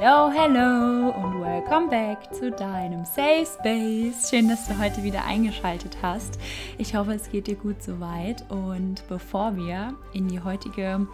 Hello, 0.00 0.30
hello 0.30 1.10
und 1.10 1.42
welcome 1.42 1.88
back 1.88 2.34
zu 2.34 2.50
deinem 2.50 3.04
Safe 3.04 3.44
Space. 3.44 4.30
Schön, 4.30 4.48
dass 4.48 4.66
du 4.66 4.78
heute 4.78 5.02
wieder 5.02 5.24
eingeschaltet 5.26 5.98
hast. 6.00 6.38
Ich 6.78 6.96
hoffe, 6.96 7.12
es 7.12 7.30
geht 7.30 7.46
dir 7.46 7.56
gut 7.56 7.82
soweit. 7.82 8.42
Und 8.48 9.06
bevor 9.08 9.54
wir 9.54 9.94
in 10.14 10.28
die 10.28 10.40
heutige 10.40 11.06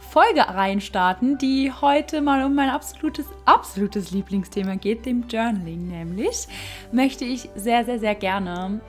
Folge 0.00 0.40
reinstarten, 0.40 1.38
die 1.38 1.70
heute 1.72 2.22
mal 2.22 2.44
um 2.44 2.56
mein 2.56 2.70
absolutes, 2.70 3.26
absolutes 3.44 4.10
Lieblingsthema 4.10 4.74
geht, 4.74 5.06
dem 5.06 5.28
Journaling 5.28 5.86
nämlich, 5.86 6.48
möchte 6.90 7.24
ich 7.24 7.48
sehr, 7.54 7.84
sehr, 7.84 8.00
sehr 8.00 8.16
gerne 8.16 8.80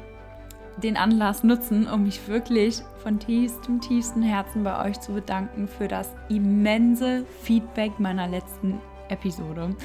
den 0.77 0.97
Anlass 0.97 1.43
nutzen, 1.43 1.87
um 1.87 2.03
mich 2.03 2.27
wirklich 2.27 2.81
von 3.03 3.19
tiefstem, 3.19 3.79
tiefstem 3.79 4.23
Herzen 4.23 4.63
bei 4.63 4.89
euch 4.89 4.99
zu 4.99 5.13
bedanken 5.13 5.67
für 5.67 5.87
das 5.87 6.09
immense 6.29 7.25
Feedback 7.43 7.99
meiner 7.99 8.27
letzten 8.27 8.81
Episode, 9.09 9.75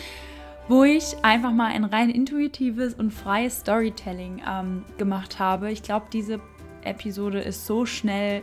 wo 0.69 0.85
ich 0.85 1.17
einfach 1.23 1.53
mal 1.53 1.67
ein 1.67 1.85
rein 1.85 2.11
intuitives 2.11 2.95
und 2.95 3.11
freies 3.11 3.61
Storytelling 3.61 4.43
ähm, 4.49 4.85
gemacht 4.97 5.39
habe. 5.39 5.71
Ich 5.71 5.83
glaube, 5.83 6.07
diese 6.13 6.41
Episode 6.85 7.41
ist 7.41 7.67
so 7.67 7.87
schnell 7.87 8.43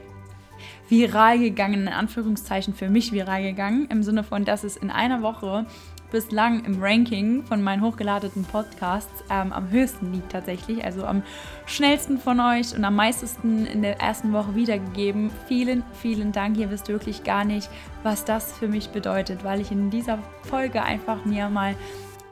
viral 0.90 1.40
gegangen, 1.40 1.82
in 1.82 1.88
Anführungszeichen 1.88 2.74
für 2.74 2.90
mich 2.90 3.12
viral 3.12 3.44
gegangen, 3.44 3.88
im 3.90 4.04
Sinne 4.04 4.24
von, 4.24 4.46
dass 4.46 4.64
es 4.64 4.78
in 4.78 4.90
einer 4.90 5.22
Woche 5.22 5.66
bislang 6.12 6.64
im 6.66 6.82
Ranking 6.82 7.44
von 7.44 7.64
meinen 7.64 7.82
hochgeladenen 7.82 8.46
Podcasts 8.46 9.24
ähm, 9.30 9.52
am 9.52 9.70
höchsten 9.72 10.14
liegt 10.14 10.32
tatsächlich. 10.32 10.84
Also 10.84 11.06
am 11.06 11.24
schnellsten 11.66 12.20
von 12.20 12.40
euch 12.40 12.76
und 12.76 12.86
am 12.86 12.96
meisten 12.96 13.66
in 13.66 13.82
der 13.82 14.00
ersten 14.00 14.32
Woche 14.32 14.56
wiedergegeben. 14.56 15.32
Vielen, 15.48 15.84
vielen 15.94 16.32
Dank. 16.32 16.58
Ihr 16.58 16.70
wisst 16.70 16.88
wirklich 16.88 17.24
gar 17.24 17.44
nicht, 17.44 17.70
was 18.04 18.24
das 18.24 18.54
für 18.54 18.68
mich 18.68 18.90
bedeutet, 18.90 19.44
weil 19.44 19.60
ich 19.60 19.72
in 19.72 19.90
dieser 19.90 20.20
Folge 20.44 20.84
einfach 20.84 21.26
mir 21.26 21.50
mal 21.50 21.76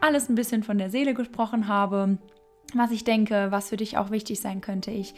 alles 0.02 0.30
ein 0.30 0.36
bisschen 0.36 0.64
von 0.64 0.78
der 0.78 0.90
Seele 0.90 1.14
gesprochen 1.14 1.68
habe 1.68 2.18
was 2.76 2.92
ich 2.92 3.04
denke, 3.04 3.48
was 3.50 3.70
für 3.70 3.78
dich 3.78 3.98
auch 3.98 4.12
wichtig 4.12 4.40
sein 4.40 4.62
könnte. 4.62 4.92
Ich 4.92 5.14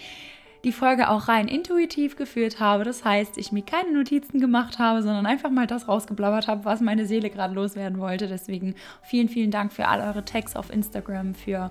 die 0.66 0.72
Folge 0.72 1.10
auch 1.10 1.28
rein 1.28 1.48
intuitiv 1.48 2.16
geführt 2.16 2.60
habe. 2.60 2.84
Das 2.84 3.06
heißt, 3.06 3.38
ich 3.38 3.52
mir 3.52 3.62
keine 3.62 3.94
Notizen 3.94 4.40
gemacht 4.40 4.80
habe, 4.80 5.04
sondern 5.04 5.28
einfach 5.28 5.52
mal 5.52 5.68
das 5.68 5.88
rausgeblabbert 5.88 6.48
habe, 6.48 6.66
was 6.66 6.82
meine 6.82 7.06
Seele 7.06 7.30
gerade 7.30 7.54
loswerden 7.54 8.00
wollte. 8.00 8.28
Deswegen 8.28 8.74
vielen, 9.04 9.30
vielen 9.30 9.52
Dank 9.52 9.72
für 9.72 9.88
all 9.88 10.02
eure 10.02 10.26
Tags 10.26 10.56
auf 10.56 10.74
Instagram, 10.74 11.36
für 11.36 11.70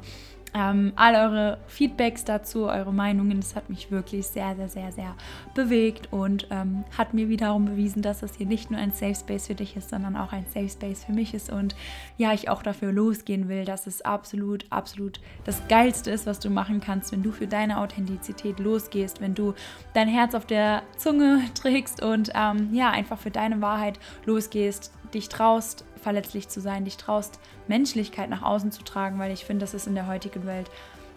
ähm, 0.55 0.93
all 0.95 1.17
eure 1.17 1.59
Feedbacks 1.67 2.25
dazu, 2.25 2.67
eure 2.67 2.93
Meinungen. 2.93 3.41
Das 3.41 3.57
hat 3.57 3.69
mich 3.69 3.91
wirklich 3.91 4.27
sehr, 4.27 4.55
sehr, 4.55 4.69
sehr, 4.69 4.93
sehr 4.93 5.15
bewegt 5.55 6.13
und 6.13 6.47
ähm, 6.51 6.85
hat 6.97 7.13
mir 7.13 7.29
wiederum 7.29 7.65
bewiesen, 7.65 8.03
dass 8.03 8.21
das 8.21 8.37
hier 8.37 8.47
nicht 8.47 8.71
nur 8.71 8.79
ein 8.79 8.93
Safe 8.93 9.17
Space 9.17 9.49
für 9.49 9.57
dich 9.57 9.77
ist, 9.77 9.91
sondern 9.91 10.17
auch 10.17 10.33
ein 10.33 10.47
Safe 10.47 10.69
Space 10.69 11.05
für 11.05 11.13
mich 11.13 11.35
ist. 11.35 11.51
Und 11.51 11.75
ja, 12.17 12.33
ich 12.33 12.49
auch 12.49 12.63
dafür 12.63 12.93
losgehen 12.93 13.49
will, 13.49 13.65
dass 13.65 13.89
es 13.89 14.03
absolut, 14.03 14.65
absolut 14.71 15.21
das 15.45 15.67
Geilste 15.69 16.13
ist, 16.13 16.27
was 16.27 16.39
du 16.39 16.51
machen 16.51 16.81
kannst, 16.81 17.11
wenn 17.11 17.25
du 17.25 17.33
für 17.33 17.49
deine 17.49 17.79
Authentizität 17.79 18.61
losgehst, 18.61 19.21
wenn 19.21 19.35
du 19.35 19.55
dein 19.93 20.09
Herz 20.09 20.35
auf 20.35 20.47
der 20.47 20.83
Zunge 20.97 21.43
trägst 21.55 22.03
und 22.03 22.31
ähm, 22.35 22.69
ja, 22.73 22.91
einfach 22.91 23.19
für 23.19 23.33
deine 23.33 23.61
Wahrheit 23.61 23.99
losgehst, 24.25 24.93
dich 25.13 25.29
traust, 25.29 25.85
verletzlich 26.05 26.49
zu 26.49 26.61
sein, 26.61 26.85
dich 26.85 26.97
traust, 26.97 27.41
Menschlichkeit 27.67 28.31
nach 28.31 28.43
außen 28.43 28.71
zu 28.71 28.85
tragen, 28.85 29.19
weil 29.19 29.33
ich 29.33 29.45
finde, 29.45 29.65
das 29.65 29.75
ist 29.75 29.89
in 29.89 29.97
der 29.97 30.07
heutigen 30.07 30.47
Welt, 30.47 30.71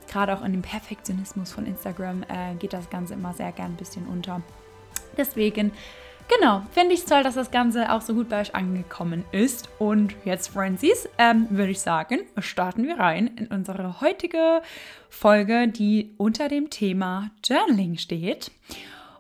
gerade 0.08 0.36
auch 0.36 0.44
in 0.44 0.54
dem 0.54 0.62
Perfektionismus 0.64 1.52
von 1.52 1.68
Instagram, 1.68 2.24
äh, 2.24 2.56
geht 2.58 2.74
das 2.74 2.90
Ganze 2.90 3.14
immer 3.14 3.34
sehr 3.34 3.52
gern 3.52 3.74
ein 3.74 3.76
bisschen 3.76 4.08
unter. 4.08 4.42
Deswegen, 5.18 5.72
genau, 6.28 6.62
finde 6.72 6.94
ich 6.94 7.02
es 7.02 7.06
toll, 7.06 7.22
dass 7.22 7.36
das 7.36 7.52
Ganze 7.52 7.92
auch 7.92 8.02
so 8.02 8.14
gut 8.14 8.30
bei 8.30 8.42
euch 8.42 8.56
angekommen 8.56 9.26
ist. 9.32 9.70
Und 9.78 10.16
jetzt, 10.24 10.47
Francis, 10.47 11.09
ähm, 11.18 11.47
würde 11.50 11.72
ich 11.72 11.81
sagen, 11.81 12.22
starten 12.40 12.88
wir 12.88 12.97
rein 12.97 13.28
in 13.28 13.47
unsere 13.47 14.00
heutige 14.02 14.62
Folge, 15.09 15.68
die 15.68 16.14
unter 16.18 16.47
dem 16.47 16.70
Thema 16.70 17.30
Journaling 17.44 17.97
steht. 17.97 18.52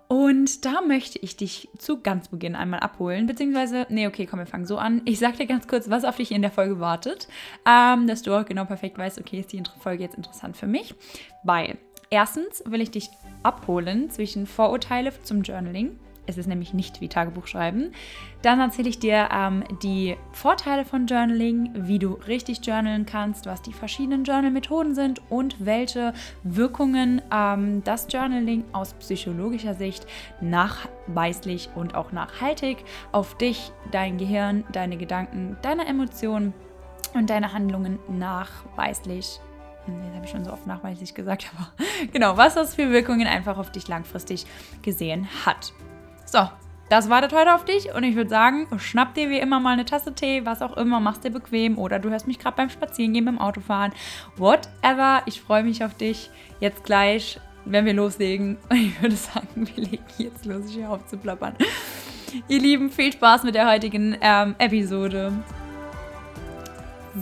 Und 0.07 0.63
da 0.63 0.79
möchte 0.81 1.19
ich 1.19 1.35
dich 1.35 1.67
zu 1.77 2.01
ganz 2.01 2.29
Beginn 2.29 2.55
einmal 2.55 2.79
abholen, 2.79 3.27
beziehungsweise, 3.27 3.85
nee, 3.89 4.07
okay, 4.07 4.25
komm, 4.25 4.39
wir 4.39 4.45
fangen 4.45 4.65
so 4.65 4.77
an. 4.77 5.01
Ich 5.03 5.19
sag 5.19 5.35
dir 5.35 5.47
ganz 5.47 5.67
kurz, 5.67 5.89
was 5.89 6.05
auf 6.05 6.15
dich 6.15 6.31
in 6.31 6.41
der 6.41 6.51
Folge 6.51 6.79
wartet, 6.79 7.27
ähm, 7.67 8.07
dass 8.07 8.21
du 8.21 8.33
auch 8.33 8.45
genau 8.45 8.63
perfekt 8.63 8.97
weißt, 8.97 9.19
okay, 9.19 9.41
ist 9.41 9.51
die 9.51 9.61
Folge 9.79 10.03
jetzt 10.03 10.15
interessant 10.15 10.55
für 10.55 10.67
mich, 10.67 10.95
weil 11.43 11.77
erstens 12.09 12.63
will 12.65 12.81
ich 12.81 12.91
dich 12.91 13.09
abholen 13.43 14.09
zwischen 14.09 14.47
Vorurteile 14.47 15.11
zum 15.23 15.41
Journaling, 15.41 15.99
es 16.27 16.37
ist 16.37 16.47
nämlich 16.47 16.73
nicht 16.73 17.01
wie 17.01 17.07
Tagebuch 17.07 17.47
schreiben. 17.47 17.91
Dann 18.41 18.59
erzähle 18.59 18.89
ich 18.89 18.99
dir 18.99 19.29
ähm, 19.33 19.63
die 19.81 20.15
Vorteile 20.31 20.85
von 20.85 21.07
Journaling, 21.07 21.71
wie 21.87 21.99
du 21.99 22.13
richtig 22.27 22.65
journalen 22.65 23.05
kannst, 23.05 23.45
was 23.45 23.61
die 23.61 23.73
verschiedenen 23.73 24.23
Journal-Methoden 24.23 24.93
sind 24.93 25.21
und 25.29 25.55
welche 25.65 26.13
Wirkungen 26.43 27.21
ähm, 27.33 27.83
das 27.83 28.07
Journaling 28.11 28.65
aus 28.73 28.93
psychologischer 28.95 29.73
Sicht 29.73 30.05
nachweislich 30.41 31.69
und 31.75 31.95
auch 31.95 32.11
nachhaltig 32.11 32.77
auf 33.11 33.37
dich, 33.37 33.71
dein 33.91 34.17
Gehirn, 34.17 34.65
deine 34.71 34.97
Gedanken, 34.97 35.57
deine 35.61 35.87
Emotionen 35.87 36.53
und 37.13 37.29
deine 37.29 37.53
Handlungen 37.53 37.99
nachweislich 38.09 39.39
hm, 39.87 40.01
das 40.03 40.15
habe 40.15 40.25
ich 40.25 40.31
schon 40.31 40.43
so 40.43 40.51
oft 40.51 40.67
nachweislich 40.67 41.13
gesagt, 41.13 41.49
aber 41.57 41.71
genau, 42.11 42.37
was 42.37 42.55
das 42.55 42.75
für 42.75 42.91
Wirkungen 42.91 43.25
einfach 43.25 43.57
auf 43.57 43.71
dich 43.71 43.87
langfristig 43.87 44.45
gesehen 44.81 45.27
hat. 45.45 45.73
So, 46.29 46.39
das 46.89 47.09
wartet 47.09 47.31
heute 47.31 47.55
auf 47.55 47.63
dich 47.63 47.93
und 47.93 48.03
ich 48.03 48.17
würde 48.17 48.29
sagen, 48.29 48.67
schnapp 48.79 49.13
dir 49.13 49.29
wie 49.29 49.39
immer 49.39 49.61
mal 49.61 49.71
eine 49.71 49.85
Tasse 49.85 50.13
Tee, 50.13 50.45
was 50.45 50.61
auch 50.61 50.75
immer, 50.75 50.99
mach's 50.99 51.21
dir 51.21 51.31
bequem 51.31 51.77
oder 51.77 51.99
du 51.99 52.09
hörst 52.09 52.27
mich 52.27 52.37
gerade 52.37 52.57
beim 52.57 52.69
Spazierengehen, 52.69 53.23
beim 53.23 53.39
Autofahren, 53.39 53.93
whatever. 54.35 55.21
Ich 55.25 55.39
freue 55.39 55.63
mich 55.63 55.85
auf 55.85 55.93
dich 55.93 56.29
jetzt 56.59 56.83
gleich, 56.83 57.39
wenn 57.63 57.85
wir 57.85 57.93
loslegen. 57.93 58.57
Und 58.69 58.77
ich 58.77 59.01
würde 59.01 59.15
sagen, 59.15 59.69
wir 59.73 59.83
legen 59.85 60.03
jetzt 60.17 60.45
los, 60.45 60.69
ich 60.69 60.77
höre 60.77 60.89
auf 60.89 61.05
zu 61.07 61.17
plappern. 61.17 61.55
Ihr 62.49 62.59
Lieben, 62.59 62.91
viel 62.91 63.13
Spaß 63.13 63.43
mit 63.43 63.55
der 63.55 63.69
heutigen 63.69 64.17
ähm, 64.19 64.55
Episode. 64.57 65.31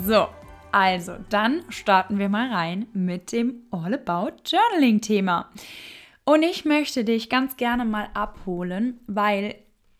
So, 0.03 0.29
also 0.71 1.13
dann 1.29 1.61
starten 1.69 2.17
wir 2.17 2.29
mal 2.29 2.51
rein 2.51 2.87
mit 2.93 3.31
dem 3.31 3.61
All 3.69 3.93
About 3.93 4.37
Journaling 4.47 4.99
Thema. 4.99 5.51
Und 6.25 6.43
ich 6.43 6.65
möchte 6.65 7.03
dich 7.03 7.29
ganz 7.29 7.55
gerne 7.55 7.85
mal 7.85 8.09
abholen, 8.13 8.99
weil, 9.07 9.55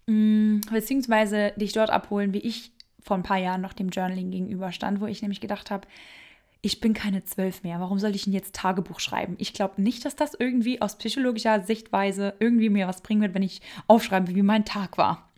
mh, 0.08 0.14
mm, 0.16 0.62
beziehungsweise 0.72 1.54
dich 1.56 1.74
dort 1.74 1.92
abholen, 1.92 2.34
wie 2.34 2.40
ich 2.40 2.72
vor 3.00 3.16
ein 3.16 3.24
paar 3.24 3.38
Jahren 3.38 3.62
noch 3.62 3.74
dem 3.74 3.90
Journaling 3.90 4.32
gegenüberstand, 4.32 5.00
wo 5.00 5.06
ich 5.06 5.22
nämlich 5.22 5.40
gedacht 5.40 5.70
habe, 5.70 5.88
ich 6.66 6.82
bin 6.82 6.96
keine 6.96 7.24
zwölf 7.24 7.62
mehr. 7.62 7.80
Warum 7.80 8.00
soll 8.00 8.16
ich 8.16 8.24
denn 8.24 8.34
jetzt 8.34 8.56
Tagebuch 8.56 9.00
schreiben? 9.00 9.36
Ich 9.38 9.54
glaube 9.54 9.80
nicht, 9.80 10.04
dass 10.04 10.16
das 10.16 10.34
irgendwie 10.34 10.82
aus 10.82 10.98
psychologischer 10.98 11.62
Sichtweise 11.62 12.34
irgendwie 12.40 12.72
mir 12.72 12.88
was 12.88 13.02
bringen 13.02 13.22
wird, 13.22 13.36
wenn 13.36 13.44
ich 13.44 13.62
aufschreibe, 13.86 14.34
wie 14.34 14.42
mein 14.42 14.66
Tag 14.66 14.98
war. 14.98 15.30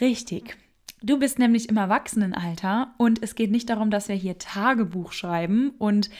Richtig. 0.00 0.56
Du 1.02 1.18
bist 1.18 1.40
nämlich 1.40 1.68
im 1.68 1.76
Erwachsenenalter 1.76 2.94
und 2.96 3.22
es 3.24 3.34
geht 3.34 3.50
nicht 3.50 3.68
darum, 3.68 3.90
dass 3.90 4.08
wir 4.08 4.14
hier 4.14 4.38
Tagebuch 4.38 5.12
schreiben 5.12 5.70
und 5.78 6.10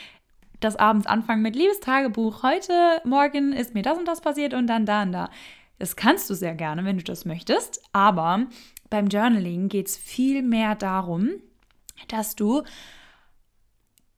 das 0.61 0.77
abends 0.77 1.07
anfangen 1.07 1.43
mit 1.43 1.57
Liebestagebuch. 1.57 2.43
Heute, 2.43 3.01
morgen 3.05 3.53
ist 3.53 3.75
mir 3.75 3.83
das 3.83 3.99
und 3.99 4.07
das 4.07 4.21
passiert 4.21 4.55
und 4.55 4.67
dann 4.67 4.87
da 4.87 5.03
und 5.03 5.13
da. 5.13 5.31
Das 5.79 5.97
kannst 5.97 6.31
du 6.31 6.35
sehr 6.35 6.55
gerne, 6.55 6.85
wenn 6.85 6.99
du 6.99 7.05
das 7.05 7.25
möchtest. 7.25 7.83
Aber 7.93 8.47
beim 8.89 9.09
Journaling 9.09 9.69
geht 9.69 9.89
es 9.89 9.97
viel 9.97 10.43
mehr 10.43 10.75
darum, 10.75 11.31
dass 12.09 12.37
du 12.37 12.63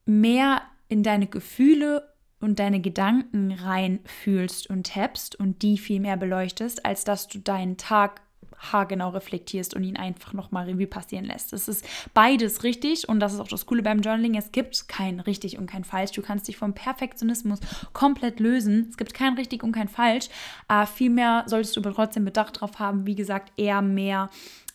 mehr 0.04 0.62
in 0.88 1.02
deine 1.02 1.26
Gefühle 1.26 2.14
und 2.40 2.60
deine 2.60 2.80
Gedanken 2.80 3.52
reinfühlst 3.52 4.70
und 4.70 4.86
tappst 4.86 5.34
und 5.36 5.62
die 5.62 5.76
viel 5.76 6.00
mehr 6.00 6.16
beleuchtest, 6.16 6.84
als 6.86 7.04
dass 7.04 7.26
du 7.28 7.38
deinen 7.38 7.76
Tag 7.76 8.22
haargenau 8.58 9.10
reflektierst 9.10 9.74
und 9.74 9.84
ihn 9.84 9.96
einfach 9.96 10.32
nochmal 10.32 10.66
Revue 10.66 10.86
passieren 10.86 11.24
lässt. 11.24 11.52
Es 11.52 11.68
ist 11.68 11.86
beides 12.14 12.62
richtig 12.62 13.08
und 13.08 13.20
das 13.20 13.34
ist 13.34 13.40
auch 13.40 13.48
das 13.48 13.66
Coole 13.66 13.82
beim 13.82 14.00
Journaling. 14.00 14.36
Es 14.36 14.52
gibt 14.52 14.88
kein 14.88 15.20
richtig 15.20 15.58
und 15.58 15.66
kein 15.66 15.84
falsch. 15.84 16.12
Du 16.12 16.22
kannst 16.22 16.48
dich 16.48 16.56
vom 16.56 16.74
Perfektionismus 16.74 17.60
komplett 17.92 18.40
lösen. 18.40 18.86
Es 18.90 18.96
gibt 18.96 19.14
kein 19.14 19.34
richtig 19.34 19.62
und 19.62 19.72
kein 19.72 19.88
falsch. 19.88 20.28
Äh, 20.68 20.86
vielmehr 20.86 21.44
solltest 21.46 21.76
du 21.76 21.80
aber 21.80 21.94
trotzdem 21.94 22.24
Bedacht 22.24 22.56
darauf 22.56 22.78
haben, 22.78 23.06
wie 23.06 23.14
gesagt, 23.14 23.52
eher 23.56 23.82
mehr 23.82 24.30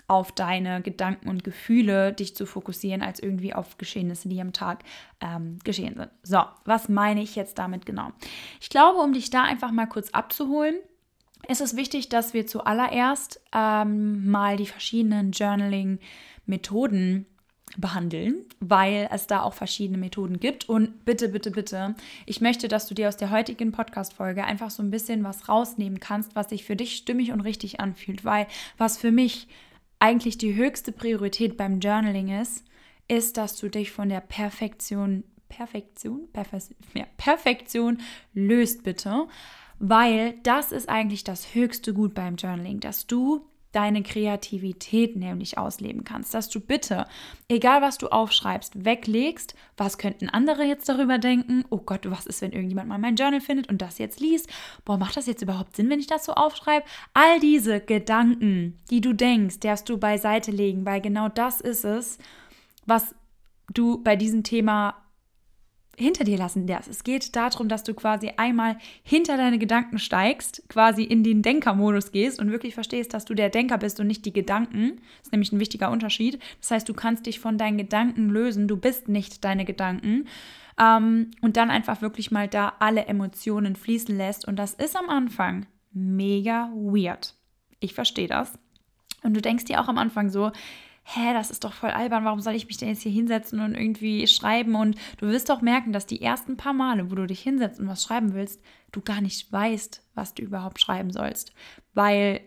auf 0.07 0.31
deine 0.31 0.81
Gedanken 0.81 1.29
und 1.29 1.43
Gefühle 1.43 2.13
dich 2.13 2.35
zu 2.35 2.45
fokussieren, 2.45 3.01
als 3.01 3.19
irgendwie 3.19 3.53
auf 3.53 3.77
Geschehnisse, 3.77 4.27
die 4.29 4.41
am 4.41 4.53
Tag 4.53 4.83
ähm, 5.21 5.59
geschehen 5.63 5.95
sind. 5.95 6.09
So, 6.23 6.41
was 6.65 6.89
meine 6.89 7.21
ich 7.21 7.35
jetzt 7.35 7.57
damit 7.57 7.85
genau? 7.85 8.11
Ich 8.59 8.69
glaube, 8.69 8.99
um 8.99 9.13
dich 9.13 9.29
da 9.29 9.43
einfach 9.43 9.71
mal 9.71 9.87
kurz 9.87 10.09
abzuholen, 10.09 10.75
ist 11.47 11.61
es 11.61 11.75
wichtig, 11.75 12.09
dass 12.09 12.33
wir 12.33 12.47
zuallererst 12.47 13.41
ähm, 13.53 14.29
mal 14.29 14.57
die 14.57 14.65
verschiedenen 14.65 15.31
Journaling-Methoden 15.31 17.25
behandeln, 17.77 18.45
weil 18.59 19.09
es 19.11 19.27
da 19.27 19.41
auch 19.41 19.53
verschiedene 19.53 19.97
Methoden 19.97 20.39
gibt. 20.39 20.69
Und 20.69 21.05
bitte, 21.05 21.29
bitte, 21.29 21.51
bitte, 21.51 21.95
ich 22.25 22.41
möchte, 22.41 22.67
dass 22.67 22.87
du 22.87 22.93
dir 22.93 23.07
aus 23.07 23.17
der 23.17 23.31
heutigen 23.31 23.71
Podcast-Folge 23.71 24.43
einfach 24.43 24.69
so 24.69 24.83
ein 24.83 24.91
bisschen 24.91 25.23
was 25.23 25.49
rausnehmen 25.49 25.99
kannst, 25.99 26.35
was 26.35 26.49
sich 26.49 26.63
für 26.63 26.75
dich 26.75 26.95
stimmig 26.95 27.31
und 27.31 27.41
richtig 27.41 27.79
anfühlt, 27.79 28.25
weil 28.25 28.47
was 28.77 28.97
für 28.97 29.11
mich 29.11 29.47
eigentlich 29.99 30.37
die 30.37 30.55
höchste 30.55 30.91
Priorität 30.91 31.57
beim 31.57 31.79
Journaling 31.79 32.41
ist, 32.41 32.65
ist, 33.07 33.37
dass 33.37 33.57
du 33.57 33.69
dich 33.69 33.91
von 33.91 34.09
der 34.09 34.21
Perfektion, 34.21 35.23
Perfektion, 35.49 36.27
Perfektion, 36.31 36.77
ja, 36.93 37.05
Perfektion 37.17 38.01
löst, 38.33 38.83
bitte. 38.83 39.27
Weil 39.85 40.35
das 40.43 40.71
ist 40.71 40.87
eigentlich 40.87 41.25
das 41.25 41.53
höchste 41.55 41.93
Gut 41.93 42.13
beim 42.13 42.37
Journaling, 42.37 42.79
dass 42.79 43.05
du 43.05 43.45
deine 43.73 44.01
Kreativität 44.01 45.17
nämlich 45.17 45.57
ausleben 45.57 46.05
kannst, 46.05 46.33
dass 46.33 46.47
du 46.47 46.61
bitte, 46.61 47.05
egal 47.49 47.81
was 47.81 47.97
du 47.97 48.07
aufschreibst, 48.07 48.85
weglegst, 48.85 49.55
was 49.75 49.97
könnten 49.97 50.29
andere 50.29 50.63
jetzt 50.63 50.87
darüber 50.87 51.17
denken, 51.17 51.65
oh 51.69 51.79
Gott, 51.79 52.09
was 52.09 52.25
ist, 52.27 52.41
wenn 52.41 52.53
irgendjemand 52.53 52.87
mal 52.87 52.97
mein 52.97 53.17
Journal 53.17 53.41
findet 53.41 53.67
und 53.67 53.81
das 53.81 53.97
jetzt 53.97 54.21
liest, 54.21 54.47
boah, 54.85 54.97
macht 54.97 55.17
das 55.17 55.25
jetzt 55.25 55.41
überhaupt 55.41 55.75
Sinn, 55.75 55.89
wenn 55.89 55.99
ich 55.99 56.07
das 56.07 56.23
so 56.23 56.31
aufschreibe? 56.33 56.85
All 57.13 57.41
diese 57.41 57.81
Gedanken, 57.81 58.79
die 58.89 59.01
du 59.01 59.11
denkst, 59.11 59.59
darfst 59.59 59.89
du 59.89 59.97
beiseite 59.97 60.51
legen, 60.51 60.85
weil 60.85 61.01
genau 61.01 61.27
das 61.27 61.59
ist 61.59 61.83
es, 61.83 62.19
was 62.85 63.13
du 63.73 64.01
bei 64.01 64.15
diesem 64.15 64.43
Thema 64.43 65.02
hinter 65.97 66.23
dir 66.23 66.37
lassen 66.37 66.65
darfst. 66.65 66.89
Es 66.89 67.03
geht 67.03 67.35
darum, 67.35 67.67
dass 67.67 67.83
du 67.83 67.93
quasi 67.93 68.31
einmal 68.37 68.77
hinter 69.03 69.37
deine 69.37 69.59
Gedanken 69.59 69.99
steigst, 69.99 70.63
quasi 70.67 71.03
in 71.03 71.23
den 71.23 71.41
Denkermodus 71.41 72.11
gehst 72.11 72.39
und 72.39 72.51
wirklich 72.51 72.73
verstehst, 72.73 73.13
dass 73.13 73.25
du 73.25 73.33
der 73.33 73.49
Denker 73.49 73.77
bist 73.77 73.99
und 73.99 74.07
nicht 74.07 74.25
die 74.25 74.33
Gedanken. 74.33 74.97
Das 75.17 75.27
ist 75.27 75.31
nämlich 75.31 75.51
ein 75.51 75.59
wichtiger 75.59 75.91
Unterschied. 75.91 76.39
Das 76.59 76.71
heißt, 76.71 76.89
du 76.89 76.93
kannst 76.93 77.25
dich 77.25 77.39
von 77.39 77.57
deinen 77.57 77.77
Gedanken 77.77 78.29
lösen. 78.29 78.67
Du 78.67 78.77
bist 78.77 79.07
nicht 79.07 79.43
deine 79.43 79.65
Gedanken. 79.65 80.27
Ähm, 80.79 81.31
und 81.41 81.57
dann 81.57 81.69
einfach 81.69 82.01
wirklich 82.01 82.31
mal 82.31 82.47
da 82.47 82.73
alle 82.79 83.05
Emotionen 83.05 83.75
fließen 83.75 84.15
lässt. 84.15 84.47
Und 84.47 84.57
das 84.57 84.73
ist 84.73 84.95
am 84.95 85.09
Anfang 85.09 85.67
mega 85.91 86.71
weird. 86.73 87.35
Ich 87.79 87.93
verstehe 87.93 88.27
das. 88.27 88.57
Und 89.21 89.35
du 89.35 89.41
denkst 89.41 89.65
dir 89.65 89.79
auch 89.79 89.87
am 89.87 89.97
Anfang 89.97 90.29
so, 90.29 90.51
hä, 91.03 91.33
das 91.33 91.51
ist 91.51 91.63
doch 91.63 91.73
voll 91.73 91.89
albern, 91.89 92.25
warum 92.25 92.39
soll 92.39 92.55
ich 92.55 92.67
mich 92.67 92.77
denn 92.77 92.89
jetzt 92.89 93.01
hier 93.01 93.11
hinsetzen 93.11 93.59
und 93.59 93.75
irgendwie 93.75 94.25
schreiben? 94.27 94.75
Und 94.75 94.97
du 95.17 95.27
wirst 95.27 95.49
doch 95.49 95.61
merken, 95.61 95.93
dass 95.93 96.05
die 96.05 96.21
ersten 96.21 96.57
paar 96.57 96.73
Male, 96.73 97.11
wo 97.11 97.15
du 97.15 97.27
dich 97.27 97.41
hinsetzt 97.41 97.79
und 97.79 97.87
was 97.87 98.03
schreiben 98.03 98.33
willst, 98.33 98.61
du 98.91 99.01
gar 99.01 99.21
nicht 99.21 99.51
weißt, 99.51 100.01
was 100.15 100.33
du 100.33 100.43
überhaupt 100.43 100.79
schreiben 100.79 101.11
sollst. 101.11 101.53
Weil 101.93 102.41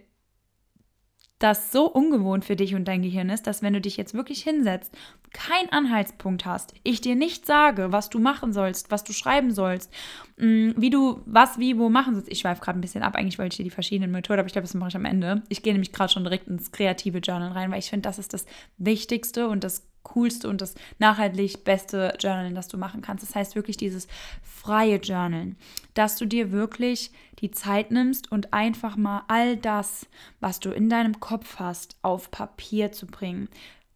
das 1.38 1.70
so 1.70 1.86
ungewohnt 1.90 2.44
für 2.44 2.56
dich 2.56 2.74
und 2.74 2.86
dein 2.86 3.02
Gehirn 3.02 3.28
ist, 3.28 3.46
dass 3.46 3.62
wenn 3.62 3.74
du 3.74 3.80
dich 3.80 3.96
jetzt 3.96 4.14
wirklich 4.14 4.42
hinsetzt, 4.42 4.96
keinen 5.34 5.68
Anhaltspunkt 5.68 6.46
hast, 6.46 6.72
ich 6.82 7.02
dir 7.02 7.14
nicht 7.14 7.44
sage, 7.44 7.92
was 7.92 8.08
du 8.08 8.18
machen 8.18 8.54
sollst, 8.54 8.90
was 8.90 9.04
du 9.04 9.12
schreiben 9.12 9.50
sollst, 9.50 9.92
mm, 10.38 10.70
wie 10.76 10.88
du 10.88 11.20
was, 11.26 11.58
wie, 11.58 11.78
wo 11.78 11.90
machen 11.90 12.14
sollst. 12.14 12.30
Ich 12.30 12.38
schweife 12.38 12.62
gerade 12.62 12.78
ein 12.78 12.80
bisschen 12.80 13.02
ab, 13.02 13.16
eigentlich 13.16 13.38
wollte 13.38 13.52
ich 13.52 13.56
dir 13.58 13.64
die 13.64 13.70
verschiedenen 13.70 14.12
Methoden, 14.12 14.38
aber 14.38 14.46
ich 14.46 14.54
glaube, 14.54 14.66
das 14.66 14.74
mache 14.74 14.88
ich 14.88 14.96
am 14.96 15.04
Ende. 15.04 15.42
Ich 15.50 15.62
gehe 15.62 15.74
nämlich 15.74 15.92
gerade 15.92 16.12
schon 16.12 16.24
direkt 16.24 16.48
ins 16.48 16.72
kreative 16.72 17.18
Journal 17.18 17.52
rein, 17.52 17.70
weil 17.70 17.80
ich 17.80 17.90
finde, 17.90 18.08
das 18.08 18.18
ist 18.18 18.32
das 18.32 18.46
Wichtigste 18.78 19.48
und 19.48 19.62
das 19.62 19.86
coolste 20.16 20.48
und 20.48 20.62
das 20.62 20.74
nachhaltig 20.98 21.62
beste 21.62 22.16
Journalen, 22.18 22.54
das 22.54 22.68
du 22.68 22.78
machen 22.78 23.02
kannst. 23.02 23.22
Das 23.22 23.34
heißt 23.34 23.54
wirklich 23.54 23.76
dieses 23.76 24.08
freie 24.42 24.96
Journalen, 24.96 25.56
dass 25.92 26.16
du 26.16 26.24
dir 26.24 26.52
wirklich 26.52 27.10
die 27.40 27.50
Zeit 27.50 27.90
nimmst 27.90 28.32
und 28.32 28.54
einfach 28.54 28.96
mal 28.96 29.24
all 29.28 29.58
das, 29.58 30.06
was 30.40 30.58
du 30.58 30.70
in 30.70 30.88
deinem 30.88 31.20
Kopf 31.20 31.56
hast, 31.58 31.96
auf 32.00 32.30
Papier 32.30 32.92
zu 32.92 33.06
bringen. 33.06 33.48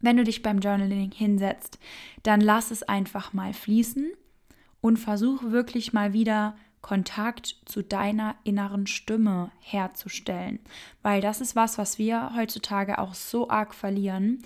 wenn 0.00 0.16
du 0.16 0.24
dich 0.24 0.42
beim 0.42 0.60
Journaling 0.60 1.10
hinsetzt, 1.10 1.78
dann 2.22 2.40
lass 2.40 2.70
es 2.70 2.82
einfach 2.82 3.32
mal 3.32 3.52
fließen 3.52 4.10
und 4.80 4.98
versuch 4.98 5.42
wirklich 5.42 5.92
mal 5.92 6.12
wieder 6.12 6.56
Kontakt 6.80 7.56
zu 7.64 7.82
deiner 7.82 8.36
inneren 8.44 8.86
Stimme 8.86 9.50
herzustellen, 9.60 10.60
weil 11.02 11.20
das 11.20 11.40
ist 11.40 11.56
was, 11.56 11.76
was 11.76 11.98
wir 11.98 12.34
heutzutage 12.36 12.98
auch 12.98 13.14
so 13.14 13.50
arg 13.50 13.74
verlieren. 13.74 14.38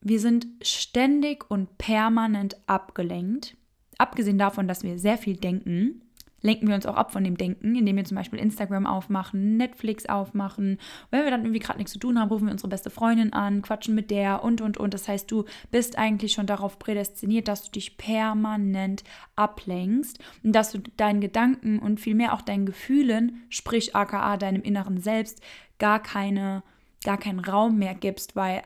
Wir 0.00 0.20
sind 0.20 0.46
ständig 0.62 1.48
und 1.50 1.78
permanent 1.78 2.56
abgelenkt, 2.66 3.56
abgesehen 3.98 4.38
davon, 4.38 4.66
dass 4.66 4.82
wir 4.82 4.98
sehr 4.98 5.16
viel 5.16 5.36
denken 5.36 6.02
lenken 6.44 6.68
wir 6.68 6.74
uns 6.74 6.86
auch 6.86 6.94
ab 6.94 7.10
von 7.10 7.24
dem 7.24 7.36
Denken, 7.36 7.74
indem 7.74 7.96
wir 7.96 8.04
zum 8.04 8.16
Beispiel 8.16 8.38
Instagram 8.38 8.86
aufmachen, 8.86 9.56
Netflix 9.56 10.06
aufmachen. 10.06 10.78
Wenn 11.10 11.24
wir 11.24 11.30
dann 11.30 11.40
irgendwie 11.40 11.58
gerade 11.58 11.78
nichts 11.78 11.92
zu 11.92 11.98
tun 11.98 12.20
haben, 12.20 12.28
rufen 12.28 12.46
wir 12.46 12.52
unsere 12.52 12.68
beste 12.68 12.90
Freundin 12.90 13.32
an, 13.32 13.62
quatschen 13.62 13.94
mit 13.94 14.10
der 14.10 14.44
und, 14.44 14.60
und, 14.60 14.76
und. 14.76 14.92
Das 14.92 15.08
heißt, 15.08 15.30
du 15.30 15.44
bist 15.70 15.98
eigentlich 15.98 16.32
schon 16.32 16.46
darauf 16.46 16.78
prädestiniert, 16.78 17.48
dass 17.48 17.64
du 17.64 17.70
dich 17.70 17.96
permanent 17.96 19.04
ablenkst 19.36 20.18
und 20.42 20.52
dass 20.52 20.70
du 20.70 20.78
deinen 20.96 21.22
Gedanken 21.22 21.78
und 21.78 21.98
vielmehr 21.98 22.34
auch 22.34 22.42
deinen 22.42 22.66
Gefühlen, 22.66 23.42
sprich 23.48 23.96
aka 23.96 24.36
deinem 24.36 24.62
inneren 24.62 24.98
Selbst, 24.98 25.42
gar 25.78 26.02
keine 26.02 26.62
gar 27.04 27.18
keinen 27.18 27.40
Raum 27.40 27.78
mehr 27.78 27.94
gibst, 27.94 28.34
weil 28.34 28.62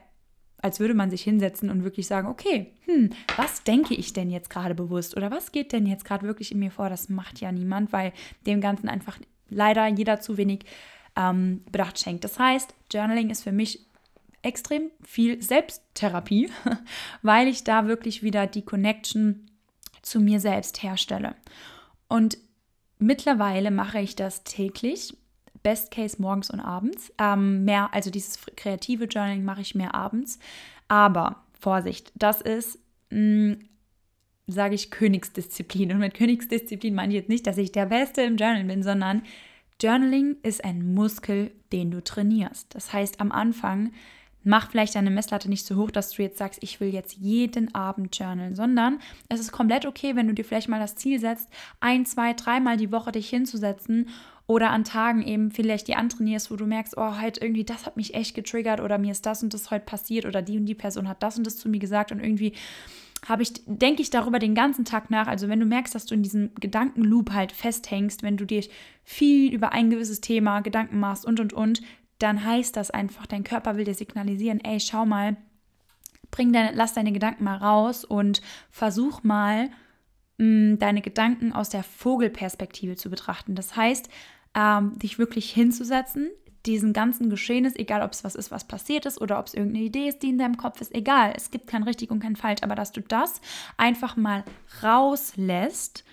als 0.61 0.79
würde 0.79 0.93
man 0.93 1.09
sich 1.09 1.21
hinsetzen 1.21 1.69
und 1.69 1.83
wirklich 1.83 2.07
sagen, 2.07 2.27
okay, 2.27 2.71
hm, 2.85 3.11
was 3.37 3.63
denke 3.63 3.93
ich 3.93 4.13
denn 4.13 4.29
jetzt 4.29 4.49
gerade 4.49 4.75
bewusst 4.75 5.15
oder 5.15 5.31
was 5.31 5.51
geht 5.51 5.71
denn 5.71 5.85
jetzt 5.85 6.05
gerade 6.05 6.25
wirklich 6.25 6.51
in 6.51 6.59
mir 6.59 6.71
vor? 6.71 6.89
Das 6.89 7.09
macht 7.09 7.39
ja 7.39 7.51
niemand, 7.51 7.93
weil 7.93 8.13
dem 8.45 8.61
Ganzen 8.61 8.89
einfach 8.89 9.17
leider 9.49 9.87
jeder 9.87 10.19
zu 10.19 10.37
wenig 10.37 10.65
ähm, 11.15 11.63
Bedacht 11.71 11.99
schenkt. 11.99 12.23
Das 12.23 12.39
heißt, 12.39 12.73
Journaling 12.91 13.29
ist 13.29 13.43
für 13.43 13.51
mich 13.51 13.85
extrem 14.41 14.89
viel 15.03 15.41
Selbsttherapie, 15.41 16.49
weil 17.21 17.47
ich 17.47 17.63
da 17.63 17.87
wirklich 17.87 18.23
wieder 18.23 18.47
die 18.47 18.63
Connection 18.63 19.49
zu 20.01 20.19
mir 20.19 20.39
selbst 20.39 20.81
herstelle. 20.81 21.35
Und 22.07 22.37
mittlerweile 22.99 23.71
mache 23.71 23.99
ich 23.99 24.15
das 24.15 24.43
täglich 24.43 25.15
Best 25.63 25.91
Case 25.91 26.21
morgens 26.21 26.49
und 26.49 26.59
abends. 26.59 27.11
Ähm, 27.17 27.65
mehr, 27.65 27.93
also 27.93 28.09
dieses 28.09 28.39
kreative 28.55 29.05
Journaling 29.05 29.43
mache 29.43 29.61
ich 29.61 29.75
mehr 29.75 29.95
abends. 29.95 30.39
Aber 30.87 31.43
Vorsicht, 31.59 32.11
das 32.15 32.41
ist, 32.41 32.79
mm, 33.09 33.53
sage 34.47 34.75
ich, 34.75 34.91
Königsdisziplin. 34.91 35.91
Und 35.91 35.99
mit 35.99 36.13
Königsdisziplin 36.13 36.95
meine 36.95 37.13
ich 37.13 37.19
jetzt 37.19 37.29
nicht, 37.29 37.47
dass 37.47 37.57
ich 37.57 37.71
der 37.71 37.85
Beste 37.85 38.21
im 38.21 38.37
Journal 38.37 38.63
bin, 38.63 38.83
sondern 38.83 39.23
Journaling 39.81 40.37
ist 40.43 40.63
ein 40.63 40.93
Muskel, 40.93 41.51
den 41.71 41.91
du 41.91 42.03
trainierst. 42.03 42.73
Das 42.75 42.91
heißt, 42.91 43.21
am 43.21 43.31
Anfang 43.31 43.91
mach 44.43 44.71
vielleicht 44.71 44.95
deine 44.95 45.11
Messlatte 45.11 45.49
nicht 45.49 45.65
so 45.65 45.75
hoch, 45.75 45.91
dass 45.91 46.11
du 46.11 46.21
jetzt 46.21 46.37
sagst, 46.37 46.61
ich 46.63 46.79
will 46.79 46.93
jetzt 46.93 47.17
jeden 47.17 47.73
Abend 47.75 48.17
journalen, 48.17 48.55
sondern 48.55 48.99
es 49.27 49.39
ist 49.39 49.51
komplett 49.51 49.85
okay, 49.85 50.15
wenn 50.15 50.27
du 50.27 50.33
dir 50.33 50.45
vielleicht 50.45 50.69
mal 50.69 50.79
das 50.79 50.95
Ziel 50.95 51.19
setzt, 51.19 51.49
ein, 51.79 52.05
zwei, 52.05 52.33
dreimal 52.33 52.77
die 52.77 52.91
Woche 52.91 53.11
dich 53.11 53.29
hinzusetzen 53.29 54.09
oder 54.49 54.71
an 54.71 54.83
Tagen 54.83 55.21
eben 55.21 55.51
vielleicht 55.51 55.87
die 55.87 55.93
antrainierst, 55.93 56.49
wo 56.49 56.55
du 56.55 56.65
merkst, 56.65 56.97
oh, 56.97 57.17
halt 57.17 57.39
irgendwie, 57.39 57.63
das 57.63 57.85
hat 57.85 57.97
mich 57.97 58.15
echt 58.15 58.33
getriggert 58.33 58.81
oder 58.81 58.97
mir 58.97 59.11
ist 59.11 59.27
das 59.27 59.43
und 59.43 59.53
das 59.53 59.69
heute 59.69 59.85
passiert 59.85 60.25
oder 60.25 60.41
die 60.41 60.57
und 60.57 60.65
die 60.65 60.73
Person 60.73 61.07
hat 61.07 61.21
das 61.21 61.37
und 61.37 61.45
das 61.45 61.57
zu 61.57 61.69
mir 61.69 61.77
gesagt 61.77 62.11
und 62.11 62.19
irgendwie 62.19 62.53
habe 63.27 63.43
ich, 63.43 63.51
denke 63.67 64.01
ich 64.01 64.09
darüber 64.09 64.39
den 64.39 64.55
ganzen 64.55 64.85
Tag 64.85 65.11
nach. 65.11 65.27
Also 65.27 65.49
wenn 65.49 65.59
du 65.59 65.67
merkst, 65.67 65.93
dass 65.93 66.07
du 66.07 66.15
in 66.15 66.23
diesem 66.23 66.49
Gedankenloop 66.55 67.31
halt 67.31 67.51
festhängst, 67.51 68.23
wenn 68.23 68.37
du 68.37 68.45
dir 68.45 68.63
viel 69.03 69.53
über 69.53 69.71
ein 69.71 69.91
gewisses 69.91 70.19
Thema 70.19 70.61
Gedanken 70.61 70.99
machst 70.99 71.27
und 71.27 71.39
und 71.39 71.53
und, 71.53 71.83
dann 72.17 72.43
heißt 72.43 72.75
das 72.75 72.89
einfach, 72.89 73.27
dein 73.27 73.43
Körper 73.43 73.77
will 73.77 73.85
dir 73.85 73.93
signalisieren, 73.93 74.61
ey, 74.61 74.79
schau 74.79 75.05
mal, 75.05 75.37
bring 76.31 76.51
deine, 76.53 76.71
lass 76.73 76.95
deine 76.95 77.11
Gedanken 77.11 77.43
mal 77.43 77.57
raus 77.57 78.03
und 78.03 78.41
versuch 78.71 79.21
mal, 79.21 79.69
mm, 80.39 80.77
deine 80.79 81.03
Gedanken 81.03 81.53
aus 81.53 81.69
der 81.69 81.83
Vogelperspektive 81.83 82.95
zu 82.95 83.11
betrachten. 83.11 83.53
Das 83.53 83.75
heißt, 83.75 84.09
ähm, 84.55 84.97
dich 84.99 85.19
wirklich 85.19 85.51
hinzusetzen, 85.51 86.29
diesen 86.65 86.93
ganzen 86.93 87.29
Geschehnis, 87.29 87.75
egal 87.75 88.01
ob 88.01 88.11
es 88.11 88.23
was 88.23 88.35
ist, 88.35 88.51
was 88.51 88.65
passiert 88.65 89.05
ist 89.05 89.21
oder 89.21 89.39
ob 89.39 89.47
es 89.47 89.53
irgendeine 89.53 89.85
Idee 89.85 90.09
ist, 90.09 90.21
die 90.23 90.29
in 90.29 90.37
deinem 90.37 90.57
Kopf 90.57 90.81
ist, 90.81 90.93
egal, 90.93 91.33
es 91.35 91.51
gibt 91.51 91.67
kein 91.67 91.83
richtig 91.83 92.11
und 92.11 92.19
kein 92.19 92.35
falsch, 92.35 92.63
aber 92.63 92.75
dass 92.75 92.91
du 92.91 93.01
das 93.01 93.41
einfach 93.77 94.17
mal 94.17 94.43
rauslässt 94.83 96.03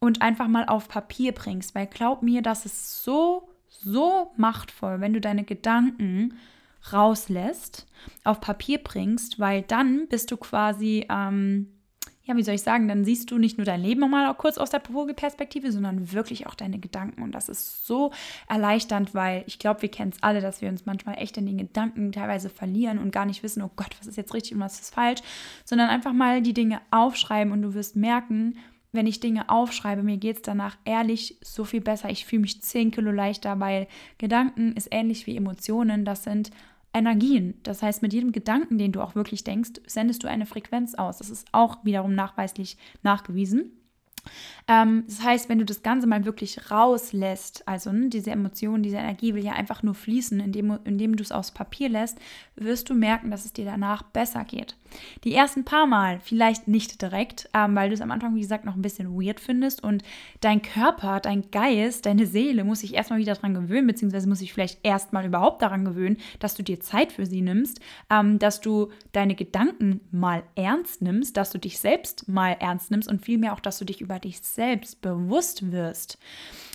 und 0.00 0.20
einfach 0.20 0.48
mal 0.48 0.66
auf 0.66 0.88
Papier 0.88 1.32
bringst, 1.32 1.74
weil 1.74 1.86
glaub 1.86 2.22
mir, 2.22 2.42
das 2.42 2.66
ist 2.66 3.04
so, 3.04 3.48
so 3.68 4.32
machtvoll, 4.36 5.00
wenn 5.00 5.12
du 5.12 5.20
deine 5.20 5.44
Gedanken 5.44 6.34
rauslässt, 6.92 7.86
auf 8.24 8.40
Papier 8.40 8.82
bringst, 8.82 9.38
weil 9.38 9.62
dann 9.62 10.08
bist 10.08 10.30
du 10.30 10.36
quasi, 10.36 11.06
ähm, 11.08 11.73
ja, 12.26 12.36
wie 12.36 12.42
soll 12.42 12.54
ich 12.54 12.62
sagen, 12.62 12.88
dann 12.88 13.04
siehst 13.04 13.30
du 13.30 13.38
nicht 13.38 13.58
nur 13.58 13.66
dein 13.66 13.82
Leben 13.82 14.00
nochmal 14.00 14.32
kurz 14.34 14.56
aus 14.56 14.70
der 14.70 14.80
Vogelperspektive, 14.80 15.70
sondern 15.70 16.12
wirklich 16.12 16.46
auch 16.46 16.54
deine 16.54 16.78
Gedanken. 16.78 17.22
Und 17.22 17.32
das 17.32 17.50
ist 17.50 17.86
so 17.86 18.12
erleichternd, 18.48 19.14
weil 19.14 19.44
ich 19.46 19.58
glaube, 19.58 19.82
wir 19.82 19.90
kennen 19.90 20.12
es 20.14 20.22
alle, 20.22 20.40
dass 20.40 20.62
wir 20.62 20.70
uns 20.70 20.86
manchmal 20.86 21.16
echt 21.18 21.36
in 21.36 21.44
den 21.44 21.58
Gedanken 21.58 22.12
teilweise 22.12 22.48
verlieren 22.48 22.98
und 22.98 23.12
gar 23.12 23.26
nicht 23.26 23.42
wissen, 23.42 23.62
oh 23.62 23.70
Gott, 23.76 23.94
was 23.98 24.06
ist 24.06 24.16
jetzt 24.16 24.32
richtig 24.32 24.54
und 24.54 24.60
was 24.60 24.80
ist 24.80 24.94
falsch, 24.94 25.20
sondern 25.66 25.90
einfach 25.90 26.14
mal 26.14 26.40
die 26.40 26.54
Dinge 26.54 26.80
aufschreiben 26.90 27.52
und 27.52 27.60
du 27.60 27.74
wirst 27.74 27.94
merken, 27.94 28.56
wenn 28.92 29.06
ich 29.08 29.20
Dinge 29.20 29.50
aufschreibe, 29.50 30.02
mir 30.02 30.16
geht 30.18 30.36
es 30.36 30.42
danach 30.42 30.78
ehrlich 30.84 31.36
so 31.42 31.64
viel 31.64 31.80
besser. 31.80 32.10
Ich 32.10 32.26
fühle 32.26 32.42
mich 32.42 32.62
10 32.62 32.92
Kilo 32.92 33.10
leichter, 33.10 33.58
weil 33.58 33.88
Gedanken 34.18 34.72
ist 34.74 34.88
ähnlich 34.92 35.26
wie 35.26 35.36
Emotionen. 35.36 36.04
Das 36.04 36.22
sind 36.22 36.50
Energien. 36.94 37.54
Das 37.64 37.82
heißt, 37.82 38.02
mit 38.02 38.12
jedem 38.12 38.32
Gedanken, 38.32 38.78
den 38.78 38.92
du 38.92 39.02
auch 39.02 39.14
wirklich 39.14 39.44
denkst, 39.44 39.72
sendest 39.86 40.22
du 40.22 40.28
eine 40.28 40.46
Frequenz 40.46 40.94
aus. 40.94 41.18
Das 41.18 41.28
ist 41.28 41.46
auch 41.52 41.84
wiederum 41.84 42.14
nachweislich 42.14 42.78
nachgewiesen. 43.02 43.72
Ähm, 44.66 45.04
das 45.06 45.22
heißt, 45.22 45.48
wenn 45.48 45.58
du 45.58 45.64
das 45.64 45.82
Ganze 45.82 46.06
mal 46.06 46.24
wirklich 46.24 46.70
rauslässt, 46.70 47.66
also 47.66 47.92
ne, 47.92 48.08
diese 48.08 48.30
Emotion, 48.30 48.82
diese 48.82 48.96
Energie 48.96 49.34
will 49.34 49.44
ja 49.44 49.52
einfach 49.52 49.82
nur 49.82 49.94
fließen, 49.94 50.40
indem, 50.40 50.78
indem 50.84 51.16
du 51.16 51.22
es 51.22 51.32
aufs 51.32 51.50
Papier 51.50 51.88
lässt, 51.88 52.18
wirst 52.56 52.88
du 52.88 52.94
merken, 52.94 53.30
dass 53.30 53.44
es 53.44 53.52
dir 53.52 53.64
danach 53.64 54.02
besser 54.02 54.44
geht. 54.44 54.76
Die 55.24 55.34
ersten 55.34 55.64
paar 55.64 55.86
Mal 55.86 56.20
vielleicht 56.20 56.68
nicht 56.68 57.02
direkt, 57.02 57.48
ähm, 57.52 57.74
weil 57.74 57.88
du 57.88 57.94
es 57.94 58.00
am 58.00 58.10
Anfang, 58.10 58.34
wie 58.34 58.40
gesagt, 58.40 58.64
noch 58.64 58.76
ein 58.76 58.82
bisschen 58.82 59.14
weird 59.20 59.40
findest 59.40 59.82
und 59.82 60.02
dein 60.40 60.62
Körper, 60.62 61.20
dein 61.20 61.50
Geist, 61.50 62.06
deine 62.06 62.26
Seele 62.26 62.64
muss 62.64 62.80
sich 62.80 62.94
erstmal 62.94 63.18
wieder 63.18 63.34
daran 63.34 63.54
gewöhnen, 63.54 63.86
beziehungsweise 63.86 64.28
muss 64.28 64.38
sich 64.38 64.52
vielleicht 64.52 64.78
erstmal 64.84 65.26
überhaupt 65.26 65.62
daran 65.62 65.84
gewöhnen, 65.84 66.16
dass 66.38 66.54
du 66.54 66.62
dir 66.62 66.80
Zeit 66.80 67.12
für 67.12 67.26
sie 67.26 67.42
nimmst, 67.42 67.80
ähm, 68.10 68.38
dass 68.38 68.60
du 68.60 68.90
deine 69.12 69.34
Gedanken 69.34 70.00
mal 70.10 70.44
ernst 70.54 71.02
nimmst, 71.02 71.36
dass 71.36 71.50
du 71.50 71.58
dich 71.58 71.78
selbst 71.78 72.28
mal 72.28 72.56
ernst 72.60 72.90
nimmst 72.90 73.08
und 73.08 73.22
vielmehr 73.22 73.52
auch, 73.52 73.60
dass 73.60 73.78
du 73.78 73.84
dich 73.84 74.00
über 74.00 74.13
dich 74.18 74.40
selbst 74.40 75.00
bewusst 75.00 75.72
wirst. 75.72 76.18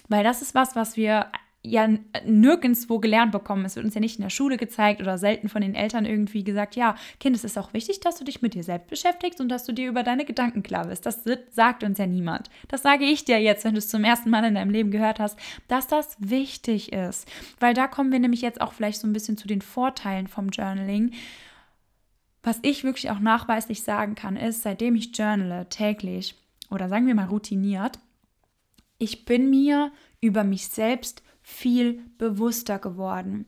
Weil 0.08 0.24
das 0.24 0.42
ist 0.42 0.56
was, 0.56 0.76
was 0.76 0.98
wir 0.98 1.28
ja 1.62 1.90
nirgendwo 2.26 3.00
gelernt 3.00 3.34
bekommen. 3.34 3.66
Es 3.66 3.76
wird 3.76 3.86
uns 3.86 3.94
ja 3.94 4.00
nicht 4.00 4.18
in 4.18 4.24
der 4.24 4.30
Schule 4.30 4.56
gezeigt 4.56 5.02
oder 5.02 5.18
selten 5.18 5.50
von 5.50 5.62
den 5.62 5.76
Eltern 5.76 6.06
irgendwie 6.06 6.44
gesagt, 6.44 6.76
ja, 6.78 6.96
Kind, 7.20 7.36
es 7.36 7.44
ist 7.44 7.58
auch 7.58 7.74
wichtig, 7.74 8.00
dass 8.00 8.18
du 8.18 8.24
dich 8.24 8.42
mit 8.42 8.54
dir 8.54 8.64
selbst 8.64 8.90
beschäftigst 8.90 9.42
und 9.42 9.50
dass 9.50 9.66
du 9.66 9.74
dir 9.74 9.90
über 9.90 10.04
deine 10.04 10.24
Gedanken 10.24 10.64
klar 10.64 10.88
bist. 10.88 11.06
Das 11.06 11.24
sagt 11.52 11.84
uns 11.84 11.98
ja 11.98 12.08
niemand. 12.08 12.50
Das 12.70 12.82
sage 12.82 13.04
ich 13.04 13.26
dir 13.26 13.42
jetzt, 13.42 13.66
wenn 13.66 13.74
du 13.74 13.80
es 13.80 13.90
zum 13.90 14.06
ersten 14.06 14.30
Mal 14.30 14.46
in 14.46 14.56
deinem 14.56 14.72
Leben 14.72 14.90
gehört 14.90 15.20
hast, 15.20 15.38
dass 15.68 15.88
das 15.88 16.16
wichtig 16.20 16.94
ist. 16.94 17.28
Weil 17.60 17.74
da 17.74 17.88
kommen 17.88 18.14
wir 18.14 18.20
nämlich 18.20 18.42
jetzt 18.42 18.62
auch 18.62 18.72
vielleicht 18.72 19.02
so 19.02 19.08
ein 19.08 19.14
bisschen 19.14 19.36
zu 19.36 19.48
den 19.48 19.62
Vorteilen 19.62 20.28
vom 20.28 20.50
Journaling. 20.50 21.12
Was 22.42 22.60
ich 22.62 22.86
wirklich 22.86 23.12
auch 23.12 23.20
nachweislich 23.20 23.84
sagen 23.84 24.16
kann, 24.16 24.38
ist, 24.38 24.62
seitdem 24.62 24.96
ich 24.96 25.16
journale 25.16 25.68
täglich 25.68 26.36
oder 26.70 26.90
sagen 26.90 27.08
wir 27.08 27.16
mal 27.16 27.28
routiniert, 27.28 28.00
ich 28.98 29.26
bin 29.26 29.50
mir 29.50 29.92
über 30.22 30.44
mich 30.44 30.68
selbst 30.68 31.24
viel 31.50 32.04
bewusster 32.20 32.78
geworden. 32.78 33.48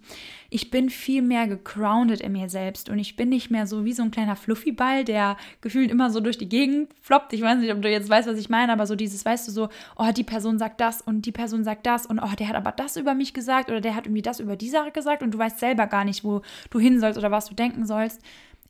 Ich 0.50 0.72
bin 0.72 0.90
viel 0.90 1.22
mehr 1.22 1.48
gegroundet 1.48 2.22
in 2.22 2.32
mir 2.32 2.50
selbst 2.50 2.90
und 2.90 2.98
ich 2.98 3.16
bin 3.16 3.30
nicht 3.30 3.52
mehr 3.52 3.68
so 3.68 3.86
wie 3.86 3.94
so 3.94 4.02
ein 4.02 4.10
kleiner 4.10 4.36
Fluffyball, 4.36 5.04
der 5.04 5.38
gefühlt 5.62 5.92
immer 5.92 6.10
so 6.10 6.20
durch 6.20 6.38
die 6.38 6.50
Gegend 6.50 6.90
floppt. 7.02 7.32
Ich 7.34 7.42
weiß 7.42 7.60
nicht, 7.60 7.72
ob 7.72 7.82
du 7.82 7.90
jetzt 7.90 8.10
weißt, 8.10 8.28
was 8.28 8.40
ich 8.40 8.50
meine, 8.50 8.74
aber 8.74 8.88
so 8.88 8.96
dieses, 8.96 9.24
weißt 9.24 9.48
du, 9.48 9.52
so, 9.52 9.70
oh, 9.98 10.12
die 10.16 10.24
Person 10.24 10.58
sagt 10.58 10.82
das 10.82 11.02
und 11.02 11.28
die 11.28 11.32
Person 11.32 11.64
sagt 11.64 11.86
das 11.86 12.08
und 12.08 12.20
oh, 12.20 12.36
der 12.40 12.48
hat 12.48 12.56
aber 12.56 12.72
das 12.72 12.98
über 12.98 13.14
mich 13.14 13.34
gesagt 13.34 13.70
oder 13.70 13.82
der 13.82 13.96
hat 13.96 14.08
irgendwie 14.08 14.24
das 14.24 14.40
über 14.40 14.56
die 14.56 14.70
Sache 14.70 14.92
gesagt 14.92 15.22
und 15.22 15.32
du 15.32 15.38
weißt 15.38 15.60
selber 15.60 15.86
gar 15.86 16.04
nicht, 16.04 16.24
wo 16.24 16.42
du 16.72 16.80
hin 16.80 17.00
sollst 17.00 17.20
oder 17.20 17.30
was 17.30 17.46
du 17.46 17.54
denken 17.54 17.86
sollst. 17.86 18.22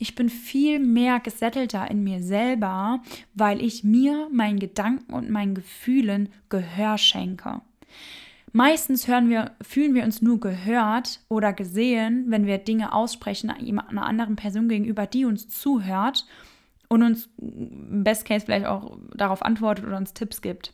Ich 0.01 0.15
bin 0.15 0.29
viel 0.29 0.79
mehr 0.79 1.20
gesettelter 1.20 1.91
in 1.91 2.03
mir 2.03 2.24
selber, 2.24 3.03
weil 3.36 3.62
ich 3.62 3.84
mir, 3.84 4.29
meinen 4.31 4.58
Gedanken 4.58 5.13
und 5.13 5.29
meinen 5.29 5.53
Gefühlen 5.53 6.29
Gehör 6.50 6.98
schenke. 6.98 7.62
Meistens 8.51 9.08
hören 9.08 9.29
wir, 9.29 9.51
fühlen 9.62 9.93
wir 9.93 10.03
uns 10.03 10.24
nur 10.24 10.39
gehört 10.39 11.20
oder 11.29 11.53
gesehen, 11.53 12.25
wenn 12.29 12.48
wir 12.48 12.58
Dinge 12.58 12.93
aussprechen 12.93 13.51
einer 13.51 14.03
anderen 14.03 14.38
Person 14.38 14.70
gegenüber, 14.70 15.05
die 15.05 15.24
uns 15.24 15.50
zuhört 15.50 16.25
und 16.89 17.03
uns 17.03 17.29
im 17.38 18.03
Best 18.03 18.25
Case 18.25 18.43
vielleicht 18.43 18.65
auch 18.65 18.98
darauf 19.13 19.43
antwortet 19.43 19.86
oder 19.86 19.98
uns 19.98 20.15
Tipps 20.15 20.41
gibt. 20.41 20.74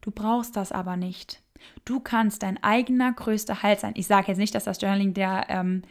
Du 0.00 0.10
brauchst 0.10 0.56
das 0.56 0.72
aber 0.72 0.96
nicht. 0.96 1.40
Du 1.84 2.00
kannst 2.00 2.42
dein 2.42 2.60
eigener 2.64 3.12
größter 3.12 3.62
Halt 3.62 3.78
sein. 3.78 3.94
Ich 3.94 4.08
sage 4.08 4.26
jetzt 4.26 4.38
nicht, 4.38 4.56
dass 4.56 4.64
das 4.64 4.80
Journaling 4.80 5.14
der, 5.14 5.46
ähm, 5.50 5.82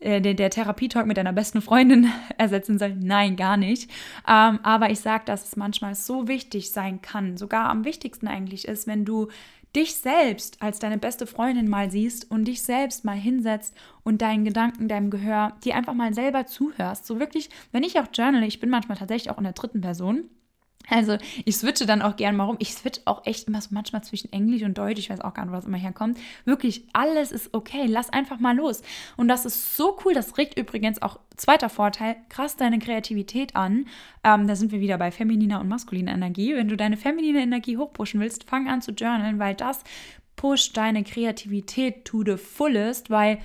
äh, 0.00 0.20
der, 0.20 0.34
der 0.34 0.50
Therapietalk 0.50 1.06
mit 1.06 1.16
deiner 1.16 1.32
besten 1.32 1.60
Freundin 1.60 2.10
ersetzen 2.38 2.78
soll. 2.78 2.94
Nein, 2.94 3.36
gar 3.36 3.56
nicht. 3.56 3.90
Ähm, 4.28 4.60
aber 4.62 4.90
ich 4.90 5.00
sage, 5.00 5.24
dass 5.26 5.46
es 5.46 5.56
manchmal 5.56 5.94
so 5.94 6.28
wichtig 6.28 6.70
sein 6.70 7.02
kann, 7.02 7.36
sogar 7.36 7.68
am 7.68 7.84
wichtigsten 7.84 8.28
eigentlich 8.28 8.68
ist, 8.68 8.86
wenn 8.86 9.04
du 9.04 9.28
dich 9.76 9.96
selbst 9.96 10.62
als 10.62 10.78
deine 10.78 10.98
beste 10.98 11.26
Freundin 11.26 11.68
mal 11.68 11.90
siehst 11.90 12.30
und 12.30 12.46
dich 12.46 12.62
selbst 12.62 13.04
mal 13.04 13.16
hinsetzt 13.16 13.76
und 14.02 14.22
deinen 14.22 14.44
Gedanken, 14.44 14.88
deinem 14.88 15.10
Gehör, 15.10 15.56
dir 15.64 15.76
einfach 15.76 15.94
mal 15.94 16.14
selber 16.14 16.46
zuhörst. 16.46 17.06
So 17.06 17.20
wirklich, 17.20 17.50
wenn 17.72 17.82
ich 17.82 17.98
auch 17.98 18.06
journale, 18.12 18.46
ich 18.46 18.60
bin 18.60 18.70
manchmal 18.70 18.96
tatsächlich 18.96 19.30
auch 19.30 19.38
in 19.38 19.44
der 19.44 19.52
dritten 19.52 19.80
Person, 19.80 20.24
also 20.88 21.18
ich 21.44 21.56
switche 21.56 21.86
dann 21.86 22.02
auch 22.02 22.16
gern 22.16 22.36
mal 22.36 22.44
rum. 22.44 22.56
Ich 22.58 22.74
switche 22.74 23.02
auch 23.04 23.26
echt 23.26 23.48
immer 23.48 23.60
so 23.60 23.68
manchmal 23.72 24.02
zwischen 24.02 24.32
Englisch 24.32 24.62
und 24.62 24.76
Deutsch. 24.76 24.98
Ich 24.98 25.10
weiß 25.10 25.20
auch 25.20 25.34
gar 25.34 25.44
nicht, 25.44 25.52
was 25.52 25.66
immer 25.66 25.76
herkommt. 25.76 26.18
Wirklich, 26.44 26.84
alles 26.92 27.32
ist 27.32 27.52
okay. 27.52 27.86
Lass 27.86 28.10
einfach 28.10 28.38
mal 28.38 28.56
los. 28.56 28.82
Und 29.16 29.28
das 29.28 29.44
ist 29.44 29.76
so 29.76 29.98
cool. 30.04 30.14
Das 30.14 30.38
regt 30.38 30.58
übrigens 30.58 31.02
auch, 31.02 31.20
zweiter 31.36 31.68
Vorteil, 31.68 32.16
krass 32.28 32.56
deine 32.56 32.78
Kreativität 32.78 33.56
an. 33.56 33.86
Ähm, 34.24 34.46
da 34.46 34.56
sind 34.56 34.72
wir 34.72 34.80
wieder 34.80 34.98
bei 34.98 35.10
femininer 35.10 35.60
und 35.60 35.68
maskuliner 35.68 36.12
Energie. 36.12 36.54
Wenn 36.54 36.68
du 36.68 36.76
deine 36.76 36.96
feminine 36.96 37.42
Energie 37.42 37.76
hochpushen 37.76 38.20
willst, 38.20 38.44
fang 38.44 38.68
an 38.68 38.82
zu 38.82 38.92
journalen, 38.92 39.38
weil 39.38 39.54
das 39.54 39.84
pusht 40.36 40.76
deine 40.76 41.02
Kreativität 41.02 42.04
to 42.04 42.22
the 42.24 42.36
fullest, 42.36 43.10
weil 43.10 43.38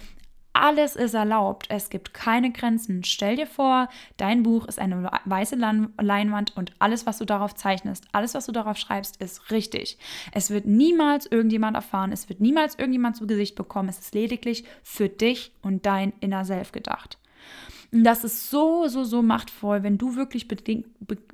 alles 0.54 0.96
ist 0.96 1.16
erlaubt. 1.16 1.66
Es 1.70 1.90
gibt 1.90 2.14
keine 2.14 2.52
Grenzen. 2.52 3.04
Stell 3.04 3.36
dir 3.36 3.48
vor, 3.48 3.90
dein 4.18 4.44
Buch 4.44 4.66
ist 4.68 4.80
eine 4.80 5.12
weiße 5.26 5.56
Leinwand 5.56 6.56
und 6.56 6.74
alles, 6.80 7.06
was 7.06 7.18
du 7.18 7.26
darauf 7.26 7.56
zeichnest, 7.56 8.08
alles, 8.12 8.36
was 8.36 8.46
du 8.46 8.52
darauf 8.52 8.78
schreibst, 8.78 9.18
ist 9.18 9.52
richtig. 9.52 9.98
Es 10.32 10.52
wird 10.52 10.66
niemals 10.66 11.26
irgendjemand 11.26 11.76
erfahren. 11.76 12.12
Es 12.12 12.30
wird 12.30 12.40
niemals 12.40 12.76
irgendjemand 12.76 13.18
zu 13.18 13.28
Gesicht 13.28 13.56
bekommen. 13.56 13.90
Es 13.90 14.00
ist 14.00 14.14
lediglich 14.14 14.64
für 14.84 15.10
dich 15.10 15.52
und 15.62 15.86
dein 15.86 16.14
Inner 16.20 16.46
Self 16.46 16.72
gedacht. 16.72 17.18
Das 17.96 18.24
ist 18.24 18.50
so, 18.50 18.88
so, 18.88 19.04
so 19.04 19.22
machtvoll, 19.22 19.84
wenn 19.84 20.00
du 20.00 20.16
wirklich 20.16 20.48
be 20.48 20.58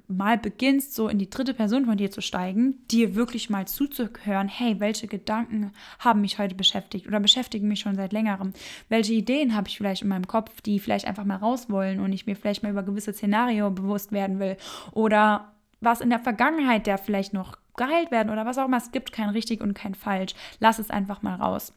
mal 0.09 0.37
beginnst, 0.37 0.93
so 0.93 1.07
in 1.07 1.17
die 1.17 1.29
dritte 1.29 1.53
Person 1.53 1.85
von 1.85 1.95
dir 1.95 2.11
zu 2.11 2.21
steigen, 2.21 2.85
dir 2.91 3.15
wirklich 3.15 3.49
mal 3.49 3.65
zuzuhören, 3.65 4.49
hey, 4.49 4.79
welche 4.81 5.07
Gedanken 5.07 5.71
haben 5.99 6.19
mich 6.19 6.37
heute 6.37 6.55
beschäftigt 6.55 7.07
oder 7.07 7.21
beschäftigen 7.21 7.69
mich 7.69 7.79
schon 7.79 7.95
seit 7.95 8.11
längerem? 8.11 8.51
Welche 8.89 9.13
Ideen 9.13 9.55
habe 9.55 9.69
ich 9.69 9.77
vielleicht 9.77 10.01
in 10.01 10.09
meinem 10.09 10.27
Kopf, 10.27 10.59
die 10.59 10.79
vielleicht 10.79 11.05
einfach 11.05 11.23
mal 11.23 11.37
raus 11.37 11.69
wollen 11.69 12.01
und 12.01 12.11
ich 12.11 12.25
mir 12.25 12.35
vielleicht 12.35 12.61
mal 12.61 12.71
über 12.71 12.83
gewisse 12.83 13.13
Szenario 13.13 13.71
bewusst 13.71 14.11
werden 14.11 14.39
will? 14.39 14.57
Oder 14.91 15.53
was 15.79 16.01
in 16.01 16.09
der 16.09 16.19
Vergangenheit, 16.19 16.87
der 16.87 16.97
vielleicht 16.97 17.31
noch 17.33 17.57
geheilt 17.77 18.11
werden 18.11 18.29
oder 18.29 18.45
was 18.45 18.57
auch 18.57 18.65
immer. 18.65 18.77
Es 18.77 18.91
gibt 18.91 19.13
kein 19.13 19.29
richtig 19.29 19.61
und 19.61 19.73
kein 19.73 19.95
falsch. 19.95 20.33
Lass 20.59 20.79
es 20.79 20.89
einfach 20.89 21.21
mal 21.21 21.35
raus. 21.35 21.73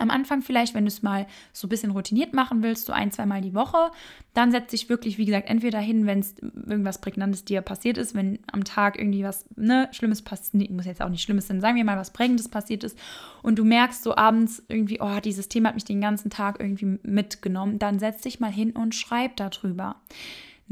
Am 0.00 0.10
Anfang 0.10 0.42
vielleicht, 0.42 0.74
wenn 0.74 0.84
du 0.84 0.88
es 0.88 1.02
mal 1.02 1.26
so 1.52 1.66
ein 1.66 1.70
bisschen 1.70 1.92
routiniert 1.92 2.32
machen 2.32 2.62
willst, 2.62 2.86
so 2.86 2.92
ein, 2.92 3.10
zweimal 3.10 3.40
die 3.40 3.54
Woche, 3.54 3.90
dann 4.34 4.50
setz 4.50 4.70
dich 4.70 4.88
wirklich, 4.88 5.18
wie 5.18 5.26
gesagt, 5.26 5.48
entweder 5.48 5.78
hin, 5.78 6.06
wenn 6.06 6.20
es 6.20 6.34
irgendwas 6.40 7.00
Prägnantes 7.00 7.44
dir 7.44 7.60
passiert 7.60 7.98
ist, 7.98 8.14
wenn 8.14 8.38
am 8.50 8.64
Tag 8.64 8.98
irgendwie 8.98 9.24
was 9.24 9.44
ne, 9.56 9.88
Schlimmes 9.92 10.22
passiert, 10.22 10.54
nee, 10.54 10.68
muss 10.72 10.86
jetzt 10.86 11.02
auch 11.02 11.08
nicht 11.08 11.22
Schlimmes 11.22 11.46
sein, 11.46 11.60
sagen 11.60 11.76
wir 11.76 11.84
mal, 11.84 11.96
was 11.98 12.12
Prägendes 12.12 12.48
passiert 12.48 12.84
ist 12.84 12.98
und 13.42 13.58
du 13.58 13.64
merkst 13.64 14.02
so 14.02 14.16
abends 14.16 14.62
irgendwie, 14.68 15.00
oh, 15.00 15.20
dieses 15.22 15.48
Thema 15.48 15.68
hat 15.68 15.74
mich 15.74 15.84
den 15.84 16.00
ganzen 16.00 16.30
Tag 16.30 16.60
irgendwie 16.60 16.98
mitgenommen, 17.02 17.78
dann 17.78 17.98
setz 17.98 18.22
dich 18.22 18.40
mal 18.40 18.52
hin 18.52 18.72
und 18.72 18.94
schreib 18.94 19.36
darüber. 19.36 19.96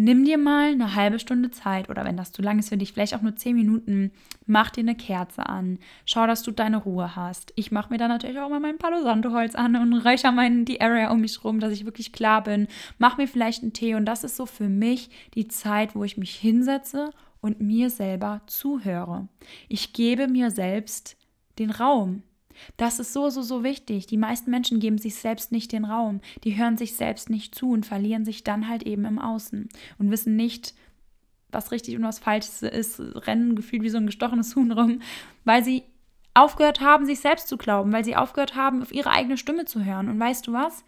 Nimm 0.00 0.25
dir 0.25 0.38
mal 0.38 0.71
eine 0.71 0.95
halbe 0.95 1.19
Stunde 1.19 1.50
Zeit 1.50 1.90
oder 1.90 2.05
wenn 2.05 2.17
das 2.17 2.31
zu 2.31 2.40
lang 2.40 2.61
ist 2.61 2.69
für 2.69 2.76
dich, 2.76 2.93
vielleicht 2.93 3.17
auch 3.17 3.21
nur 3.21 3.35
zehn 3.35 3.57
Minuten. 3.57 4.12
Mach 4.47 4.71
dir 4.71 4.83
eine 4.83 4.95
Kerze 4.95 5.45
an. 5.45 5.81
Schau, 6.05 6.25
dass 6.28 6.45
du 6.45 6.52
deine 6.52 6.76
Ruhe 6.76 7.17
hast. 7.17 7.52
Ich 7.57 7.73
mache 7.73 7.90
mir 7.90 7.99
dann 7.99 8.09
natürlich 8.09 8.38
auch 8.38 8.49
mal 8.49 8.61
mein 8.61 8.78
Palo 8.78 9.02
Santo 9.02 9.33
Holz 9.33 9.57
an 9.57 9.75
und 9.75 9.93
räuchere 9.93 10.31
meinen, 10.31 10.64
die 10.64 10.81
Area 10.81 11.11
um 11.11 11.21
mich 11.21 11.43
rum, 11.43 11.59
dass 11.59 11.73
ich 11.73 11.85
wirklich 11.85 12.12
klar 12.12 12.45
bin. 12.45 12.69
Mach 12.99 13.17
mir 13.17 13.26
vielleicht 13.26 13.64
einen 13.64 13.73
Tee 13.73 13.97
und 13.97 14.05
das 14.05 14.23
ist 14.23 14.37
so 14.37 14.47
für 14.47 14.69
mich 14.69 15.11
die 15.35 15.49
Zeit, 15.49 15.97
wo 15.97 16.05
ich 16.05 16.17
mich 16.17 16.37
hinsetze 16.37 17.11
und 17.40 17.61
mir 17.61 17.90
selber 17.90 18.43
zuhöre. 18.47 19.26
Ich 19.69 19.95
gebe 19.95 20.28
mir 20.28 20.52
selbst 20.52 21.17
den 21.59 21.73
Raum. 21.73 22.23
Das 22.77 22.99
ist 22.99 23.12
so, 23.12 23.31
so, 23.31 23.43
so 23.43 23.62
wichtig. 23.65 24.07
Die 24.07 24.17
meisten 24.17 24.50
Menschen 24.50 24.81
geben 24.81 24.99
sich 24.99 25.17
selbst 25.17 25.53
nicht 25.53 25.73
den 25.73 25.85
Raum. 25.85 26.21
Die 26.45 26.57
hören 26.57 26.77
sich 26.77 26.97
selbst 26.97 27.31
nicht 27.31 27.55
zu 27.55 27.71
und 27.71 27.87
verlieren 27.87 28.25
sich 28.25 28.45
dann 28.45 28.69
halt 28.69 28.83
eben 28.85 29.05
im 29.05 29.19
Außen 29.19 29.69
und 29.99 30.11
wissen 30.11 30.37
nicht, 30.37 30.75
was 31.50 31.73
richtig 31.73 31.97
und 31.97 32.03
was 32.03 32.19
falsch 32.19 32.62
ist, 32.62 33.00
rennen 33.00 33.57
gefühlt 33.57 33.83
wie 33.83 33.88
so 33.88 33.99
ein 33.99 34.07
gestochenes 34.07 34.55
Huhn 34.55 34.71
rum, 34.71 35.00
weil 35.45 35.65
sie 35.65 35.83
aufgehört 36.35 36.81
haben, 36.81 37.07
sich 37.07 37.21
selbst 37.21 37.49
zu 37.49 37.57
glauben, 37.57 37.93
weil 37.93 38.05
sie 38.05 38.17
aufgehört 38.17 38.55
haben, 38.55 38.83
auf 38.83 38.93
ihre 38.93 39.11
eigene 39.11 39.37
Stimme 39.37 39.65
zu 39.65 39.85
hören. 39.85 40.09
Und 40.09 40.21
weißt 40.21 40.47
du 40.47 40.53
was? 40.53 40.85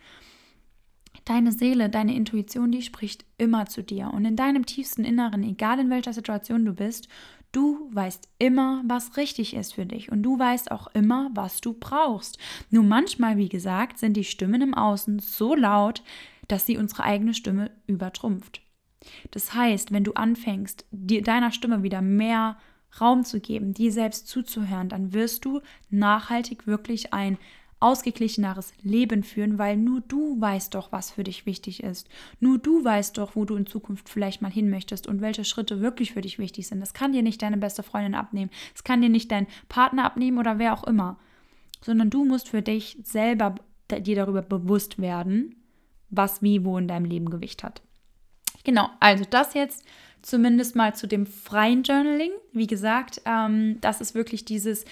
Deine 1.25 1.53
Seele, 1.53 1.91
deine 1.91 2.15
Intuition, 2.15 2.71
die 2.71 2.83
spricht 2.83 3.25
immer 3.37 3.67
zu 3.67 3.83
dir. 3.83 4.11
Und 4.13 4.25
in 4.25 4.37
deinem 4.37 4.65
tiefsten 4.65 5.05
Inneren, 5.05 5.43
egal 5.43 5.81
in 5.81 5.91
welcher 5.91 6.13
Situation 6.13 6.65
du 6.65 6.73
bist, 6.73 7.09
du 7.53 7.89
weißt 7.93 8.29
immer, 8.39 8.83
was 8.87 9.17
richtig 9.17 9.55
ist 9.55 9.75
für 9.75 9.87
dich. 9.87 10.11
Und 10.11 10.23
du 10.23 10.39
weißt 10.39 10.71
auch 10.71 10.89
immer, 10.95 11.31
was 11.35 11.61
du 11.61 11.75
brauchst. 11.75 12.39
Nur 12.71 12.85
manchmal, 12.85 13.37
wie 13.37 13.49
gesagt, 13.49 13.99
sind 13.99 14.17
die 14.17 14.25
Stimmen 14.25 14.63
im 14.63 14.75
Außen 14.75 15.19
so 15.19 15.55
laut, 15.55 16.03
dass 16.49 16.67
sie 16.67 16.79
unsere 16.79 17.05
eigene 17.05 17.35
Stimme 17.35 17.71
übertrumpft. 17.87 18.63
Das 19.31 19.55
heißt, 19.55 19.93
wenn 19.93 20.05
du 20.05 20.13
anfängst, 20.13 20.85
dir, 20.91 21.23
deiner 21.23 21.53
Stimme 21.53 21.83
wieder 21.83 22.03
mehr 22.03 22.59
Raum 23.01 23.25
zu 23.25 23.41
geben, 23.41 23.73
dir 23.73 23.93
selbst 23.93 24.27
zuzuhören, 24.27 24.89
dann 24.89 25.13
wirst 25.13 25.45
du 25.45 25.61
nachhaltig 25.91 26.67
wirklich 26.67 27.13
ein 27.13 27.39
ausgeglicheneres 27.81 28.73
Leben 28.83 29.23
führen, 29.23 29.59
weil 29.59 29.77
nur 29.77 30.03
du 30.03 30.41
weißt 30.41 30.75
doch, 30.75 30.93
was 30.93 31.11
für 31.11 31.25
dich 31.25 31.47
wichtig 31.47 31.83
ist. 31.83 32.09
Nur 32.39 32.59
du 32.59 32.85
weißt 32.85 33.17
doch, 33.17 33.35
wo 33.35 33.47
du 33.47 33.57
in 33.57 33.67
Zukunft 33.67 34.09
vielleicht 34.09 34.43
mal 34.43 34.53
hin 34.53 34.69
möchtest 34.71 35.07
und 35.07 35.23
welche 35.23 35.45
Schritte 35.45 35.81
wirklich 35.81 36.13
für 36.13 36.21
dich 36.21 36.39
wichtig 36.39 36.69
sind. 36.69 36.81
Das 36.81 36.95
kann 36.95 37.13
dir 37.13 37.23
nicht 37.23 37.41
deine 37.43 37.57
beste 37.57 37.83
Freundin 37.83 38.15
abnehmen. 38.15 38.51
Das 38.75 38.85
kann 38.85 39.01
dir 39.01 39.09
nicht 39.09 39.33
dein 39.33 39.47
Partner 39.69 40.05
abnehmen 40.05 40.39
oder 40.39 40.59
wer 40.59 40.75
auch 40.75 40.85
immer. 40.85 41.19
Sondern 41.81 42.11
du 42.11 42.25
musst 42.25 42.51
für 42.51 42.63
dich 42.63 42.99
selber 43.03 43.55
dir 43.91 44.15
darüber 44.15 44.43
bewusst 44.43 45.01
werden, 45.01 45.57
was 46.11 46.43
wie 46.43 46.65
wo 46.65 46.77
in 46.77 46.87
deinem 46.87 47.07
Leben 47.07 47.31
Gewicht 47.31 47.65
hat. 47.65 47.83
Genau, 48.63 48.91
also 49.01 49.25
das 49.29 49.55
jetzt 49.55 49.85
zumindest 50.23 50.77
mal 50.77 50.95
zu 50.95 51.09
dem 51.09 51.27
freien 51.27 51.83
Journaling. 51.83 52.33
Wie 52.53 52.67
gesagt, 52.67 53.23
ähm, 53.25 53.79
das 53.81 54.03
ist 54.03 54.15
wirklich 54.15 54.45
dieses 54.45 54.85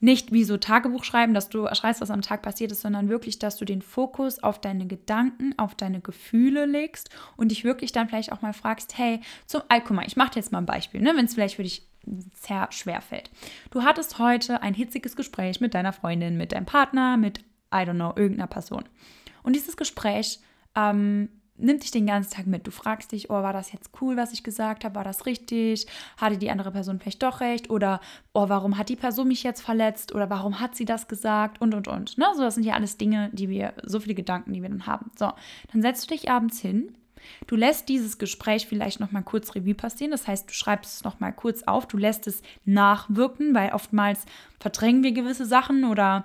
nicht 0.00 0.32
wie 0.32 0.44
so 0.44 0.56
Tagebuch 0.56 1.04
schreiben, 1.04 1.34
dass 1.34 1.48
du 1.48 1.66
schreibst, 1.72 2.00
was 2.00 2.10
am 2.10 2.22
Tag 2.22 2.42
passiert 2.42 2.72
ist, 2.72 2.82
sondern 2.82 3.08
wirklich, 3.08 3.38
dass 3.38 3.56
du 3.56 3.64
den 3.64 3.82
Fokus 3.82 4.42
auf 4.42 4.60
deine 4.60 4.86
Gedanken, 4.86 5.54
auf 5.56 5.74
deine 5.74 6.00
Gefühle 6.00 6.66
legst 6.66 7.10
und 7.36 7.50
dich 7.50 7.64
wirklich 7.64 7.92
dann 7.92 8.08
vielleicht 8.08 8.32
auch 8.32 8.42
mal 8.42 8.52
fragst, 8.52 8.98
hey, 8.98 9.20
zum, 9.46 9.62
ah, 9.68 9.80
guck 9.80 9.96
mal, 9.96 10.06
ich 10.06 10.16
mache 10.16 10.32
jetzt 10.36 10.52
mal 10.52 10.58
ein 10.58 10.66
Beispiel, 10.66 11.00
ne, 11.00 11.12
wenn 11.16 11.24
es 11.24 11.34
vielleicht 11.34 11.56
für 11.56 11.62
dich 11.62 11.86
sehr 12.34 12.68
schwer 12.70 13.00
fällt. 13.00 13.30
Du 13.70 13.82
hattest 13.82 14.18
heute 14.18 14.62
ein 14.62 14.74
hitziges 14.74 15.16
Gespräch 15.16 15.60
mit 15.60 15.74
deiner 15.74 15.92
Freundin, 15.92 16.36
mit 16.36 16.52
deinem 16.52 16.66
Partner, 16.66 17.16
mit, 17.16 17.38
I 17.72 17.78
don't 17.78 17.94
know, 17.94 18.12
irgendeiner 18.14 18.46
Person. 18.46 18.84
Und 19.42 19.56
dieses 19.56 19.76
Gespräch 19.76 20.40
ähm, 20.74 21.28
nimmt 21.56 21.82
dich 21.82 21.90
den 21.90 22.06
ganzen 22.06 22.32
Tag 22.32 22.46
mit. 22.46 22.66
Du 22.66 22.70
fragst 22.70 23.12
dich, 23.12 23.30
oh, 23.30 23.34
war 23.34 23.52
das 23.52 23.72
jetzt 23.72 23.90
cool, 24.00 24.16
was 24.16 24.32
ich 24.32 24.42
gesagt 24.42 24.84
habe? 24.84 24.96
War 24.96 25.04
das 25.04 25.26
richtig? 25.26 25.86
Hatte 26.16 26.36
die 26.36 26.50
andere 26.50 26.72
Person 26.72 26.98
vielleicht 26.98 27.22
doch 27.22 27.40
recht? 27.40 27.70
Oder, 27.70 28.00
oh, 28.32 28.48
warum 28.48 28.76
hat 28.76 28.88
die 28.88 28.96
Person 28.96 29.28
mich 29.28 29.42
jetzt 29.42 29.60
verletzt? 29.60 30.14
Oder 30.14 30.30
warum 30.30 30.60
hat 30.60 30.74
sie 30.74 30.84
das 30.84 31.06
gesagt? 31.06 31.60
Und, 31.60 31.74
und, 31.74 31.88
und. 31.88 32.18
Ne? 32.18 32.26
So, 32.34 32.42
das 32.42 32.54
sind 32.54 32.64
ja 32.64 32.74
alles 32.74 32.96
Dinge, 32.96 33.30
die 33.32 33.48
wir, 33.48 33.74
so 33.84 34.00
viele 34.00 34.14
Gedanken, 34.14 34.52
die 34.52 34.62
wir 34.62 34.68
dann 34.68 34.86
haben. 34.86 35.10
So, 35.16 35.32
dann 35.72 35.82
setzt 35.82 36.10
du 36.10 36.14
dich 36.14 36.30
abends 36.30 36.60
hin. 36.60 36.94
Du 37.46 37.56
lässt 37.56 37.88
dieses 37.88 38.18
Gespräch 38.18 38.66
vielleicht 38.66 39.00
noch 39.00 39.12
mal 39.12 39.22
kurz 39.22 39.54
Revue 39.54 39.74
passieren. 39.74 40.10
Das 40.10 40.26
heißt, 40.26 40.48
du 40.48 40.54
schreibst 40.54 40.96
es 40.96 41.04
noch 41.04 41.20
mal 41.20 41.32
kurz 41.32 41.62
auf. 41.62 41.86
Du 41.86 41.96
lässt 41.96 42.26
es 42.26 42.42
nachwirken, 42.64 43.54
weil 43.54 43.72
oftmals 43.72 44.26
verdrängen 44.60 45.02
wir 45.02 45.12
gewisse 45.12 45.46
Sachen 45.46 45.84
oder 45.84 46.24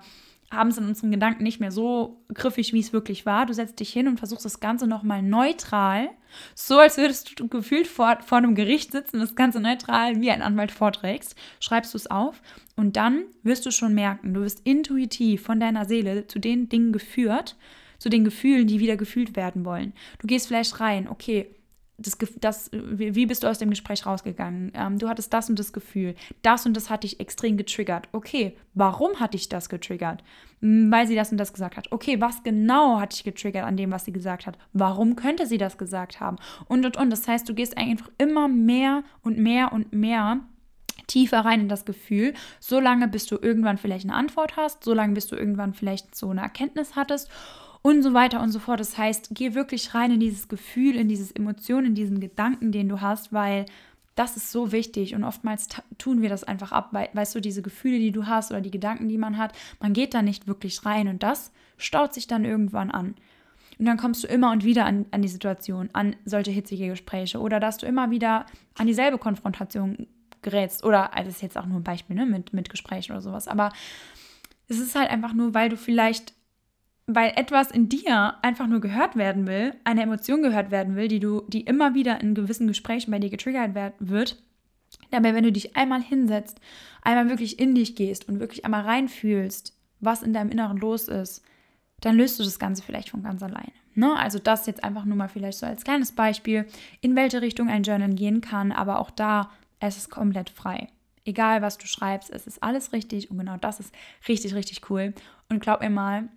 haben 0.51 0.69
es 0.69 0.77
in 0.77 0.87
unseren 0.87 1.11
Gedanken 1.11 1.43
nicht 1.43 1.59
mehr 1.59 1.71
so 1.71 2.23
griffig, 2.33 2.73
wie 2.73 2.79
es 2.79 2.93
wirklich 2.93 3.25
war. 3.25 3.45
Du 3.45 3.53
setzt 3.53 3.79
dich 3.79 3.91
hin 3.91 4.07
und 4.07 4.17
versuchst 4.17 4.45
das 4.45 4.59
Ganze 4.59 4.87
nochmal 4.87 5.21
neutral, 5.21 6.09
so 6.55 6.79
als 6.79 6.97
würdest 6.97 7.39
du 7.39 7.47
gefühlt 7.47 7.87
vor, 7.87 8.17
vor 8.25 8.37
einem 8.37 8.55
Gericht 8.55 8.91
sitzen, 8.91 9.19
das 9.19 9.35
Ganze 9.35 9.59
neutral 9.59 10.21
wie 10.21 10.31
ein 10.31 10.41
Anwalt 10.41 10.71
vorträgst, 10.71 11.35
schreibst 11.59 11.93
du 11.93 11.97
es 11.97 12.09
auf 12.09 12.41
und 12.75 12.95
dann 12.95 13.23
wirst 13.43 13.65
du 13.65 13.71
schon 13.71 13.93
merken, 13.93 14.33
du 14.33 14.41
wirst 14.41 14.65
intuitiv 14.65 15.43
von 15.43 15.59
deiner 15.59 15.85
Seele 15.85 16.27
zu 16.27 16.39
den 16.39 16.69
Dingen 16.69 16.91
geführt, 16.91 17.55
zu 17.97 18.09
den 18.09 18.23
Gefühlen, 18.23 18.67
die 18.67 18.79
wieder 18.79 18.97
gefühlt 18.97 19.35
werden 19.35 19.65
wollen. 19.65 19.93
Du 20.19 20.27
gehst 20.27 20.47
vielleicht 20.47 20.79
rein, 20.79 21.07
okay, 21.09 21.49
das, 21.99 22.17
das, 22.39 22.71
wie 22.71 23.25
bist 23.25 23.43
du 23.43 23.47
aus 23.47 23.59
dem 23.59 23.69
Gespräch 23.69 24.05
rausgegangen? 24.05 24.71
Ähm, 24.73 24.97
du 24.97 25.07
hattest 25.07 25.33
das 25.33 25.49
und 25.49 25.59
das 25.59 25.73
Gefühl. 25.73 26.15
Das 26.41 26.65
und 26.65 26.75
das 26.75 26.89
hat 26.89 27.03
dich 27.03 27.19
extrem 27.19 27.57
getriggert. 27.57 28.07
Okay, 28.11 28.55
warum 28.73 29.19
hat 29.19 29.33
dich 29.33 29.49
das 29.49 29.69
getriggert? 29.69 30.23
Hm, 30.61 30.91
weil 30.91 31.07
sie 31.07 31.15
das 31.15 31.31
und 31.31 31.37
das 31.37 31.53
gesagt 31.53 31.77
hat. 31.77 31.91
Okay, 31.91 32.19
was 32.19 32.43
genau 32.43 32.99
hat 32.99 33.13
dich 33.13 33.23
getriggert 33.23 33.65
an 33.65 33.77
dem, 33.77 33.91
was 33.91 34.05
sie 34.05 34.13
gesagt 34.13 34.45
hat? 34.45 34.57
Warum 34.73 35.15
könnte 35.15 35.45
sie 35.45 35.57
das 35.57 35.77
gesagt 35.77 36.19
haben? 36.19 36.37
Und, 36.67 36.85
und, 36.85 36.97
und. 36.97 37.09
Das 37.09 37.27
heißt, 37.27 37.47
du 37.47 37.53
gehst 37.53 37.77
einfach 37.77 38.09
immer 38.17 38.47
mehr 38.47 39.03
und 39.21 39.37
mehr 39.37 39.71
und 39.73 39.93
mehr 39.93 40.39
tiefer 41.07 41.39
rein 41.39 41.61
in 41.61 41.69
das 41.69 41.85
Gefühl, 41.85 42.33
so 42.59 42.79
lange 42.79 43.07
bis 43.07 43.25
du 43.25 43.37
irgendwann 43.41 43.77
vielleicht 43.77 44.05
eine 44.05 44.15
Antwort 44.15 44.57
hast, 44.57 44.83
so 44.83 44.93
lange 44.93 45.13
bis 45.13 45.27
du 45.27 45.35
irgendwann 45.35 45.73
vielleicht 45.73 46.15
so 46.15 46.29
eine 46.29 46.41
Erkenntnis 46.41 46.95
hattest 46.95 47.29
und 47.81 48.01
so 48.01 48.13
weiter 48.13 48.41
und 48.41 48.51
so 48.51 48.59
fort. 48.59 48.79
Das 48.79 48.97
heißt, 48.97 49.29
geh 49.31 49.53
wirklich 49.53 49.93
rein 49.93 50.11
in 50.11 50.19
dieses 50.19 50.47
Gefühl, 50.47 50.95
in 50.95 51.07
dieses 51.07 51.31
Emotion, 51.31 51.85
in 51.85 51.95
diesen 51.95 52.19
Gedanken, 52.19 52.71
den 52.71 52.89
du 52.89 53.01
hast, 53.01 53.31
weil 53.33 53.65
das 54.15 54.35
ist 54.35 54.51
so 54.51 54.73
wichtig 54.73 55.15
und 55.15 55.23
oftmals 55.23 55.69
tun 55.97 56.21
wir 56.21 56.27
das 56.27 56.43
einfach 56.43 56.73
ab, 56.73 56.89
weil, 56.91 57.07
weißt 57.13 57.35
du, 57.35 57.39
diese 57.39 57.61
Gefühle, 57.61 57.99
die 57.99 58.11
du 58.11 58.27
hast 58.27 58.51
oder 58.51 58.59
die 58.59 58.71
Gedanken, 58.71 59.07
die 59.07 59.17
man 59.17 59.37
hat, 59.37 59.53
man 59.79 59.93
geht 59.93 60.13
da 60.13 60.21
nicht 60.21 60.45
wirklich 60.45 60.85
rein 60.85 61.07
und 61.07 61.23
das 61.23 61.53
staut 61.77 62.13
sich 62.13 62.27
dann 62.27 62.43
irgendwann 62.43 62.91
an. 62.91 63.15
Und 63.77 63.85
dann 63.85 63.95
kommst 63.95 64.25
du 64.25 64.27
immer 64.27 64.51
und 64.51 64.65
wieder 64.65 64.85
an, 64.85 65.05
an 65.11 65.21
die 65.21 65.29
Situation, 65.29 65.89
an 65.93 66.17
solche 66.25 66.51
hitzige 66.51 66.89
Gespräche 66.89 67.39
oder 67.39 67.61
dass 67.61 67.77
du 67.77 67.85
immer 67.85 68.11
wieder 68.11 68.45
an 68.77 68.87
dieselbe 68.87 69.17
Konfrontation 69.17 70.07
gerätst 70.41 70.83
oder, 70.83 71.13
also 71.13 71.27
das 71.27 71.37
ist 71.37 71.41
jetzt 71.41 71.57
auch 71.57 71.65
nur 71.65 71.79
ein 71.79 71.83
Beispiel 71.83 72.17
ne, 72.17 72.25
mit, 72.25 72.51
mit 72.51 72.69
Gesprächen 72.69 73.13
oder 73.13 73.21
sowas, 73.21 73.47
aber 73.47 73.71
es 74.67 74.79
ist 74.79 74.95
halt 74.95 75.09
einfach 75.09 75.33
nur, 75.33 75.53
weil 75.53 75.69
du 75.69 75.77
vielleicht 75.77 76.33
weil 77.11 77.33
etwas 77.35 77.71
in 77.71 77.89
dir 77.89 78.35
einfach 78.43 78.67
nur 78.67 78.81
gehört 78.81 79.15
werden 79.15 79.47
will, 79.47 79.73
eine 79.83 80.03
Emotion 80.03 80.43
gehört 80.43 80.69
werden 80.69 80.95
will, 80.95 81.07
die 81.07 81.19
du, 81.19 81.41
die 81.47 81.61
immer 81.61 81.95
wieder 81.95 82.21
in 82.21 82.35
gewissen 82.35 82.67
Gesprächen 82.67 83.09
bei 83.09 83.17
dir 83.17 83.31
getriggert 83.31 83.71
wird. 83.99 84.37
Dabei, 85.09 85.33
wenn 85.33 85.43
du 85.43 85.51
dich 85.51 85.75
einmal 85.75 86.03
hinsetzt, 86.03 86.61
einmal 87.01 87.29
wirklich 87.29 87.59
in 87.59 87.73
dich 87.73 87.95
gehst 87.95 88.29
und 88.29 88.39
wirklich 88.39 88.63
einmal 88.63 88.83
reinfühlst, 88.83 89.75
was 89.99 90.21
in 90.21 90.33
deinem 90.33 90.51
Inneren 90.51 90.77
los 90.77 91.07
ist, 91.07 91.43
dann 92.01 92.15
löst 92.15 92.39
du 92.39 92.43
das 92.43 92.59
Ganze 92.59 92.83
vielleicht 92.83 93.09
von 93.09 93.23
ganz 93.23 93.41
alleine. 93.41 93.71
Ne? 93.95 94.15
Also 94.15 94.37
das 94.37 94.67
jetzt 94.67 94.83
einfach 94.83 95.05
nur 95.05 95.17
mal 95.17 95.29
vielleicht 95.29 95.57
so 95.57 95.65
als 95.65 95.83
kleines 95.83 96.11
Beispiel, 96.11 96.67
in 97.01 97.15
welche 97.15 97.41
Richtung 97.41 97.69
ein 97.69 97.83
Journal 97.83 98.13
gehen 98.13 98.41
kann, 98.41 98.71
aber 98.71 98.99
auch 98.99 99.09
da, 99.09 99.49
es 99.79 99.97
ist 99.97 100.11
komplett 100.11 100.51
frei. 100.51 100.89
Egal, 101.25 101.63
was 101.63 101.79
du 101.79 101.87
schreibst, 101.87 102.29
es 102.29 102.45
ist 102.45 102.61
alles 102.61 102.93
richtig 102.93 103.31
und 103.31 103.39
genau 103.39 103.57
das 103.57 103.79
ist 103.79 103.93
richtig, 104.27 104.53
richtig 104.53 104.89
cool. 104.89 105.13
Und 105.49 105.59
glaub 105.59 105.81
mir 105.81 105.89
mal, 105.89 106.29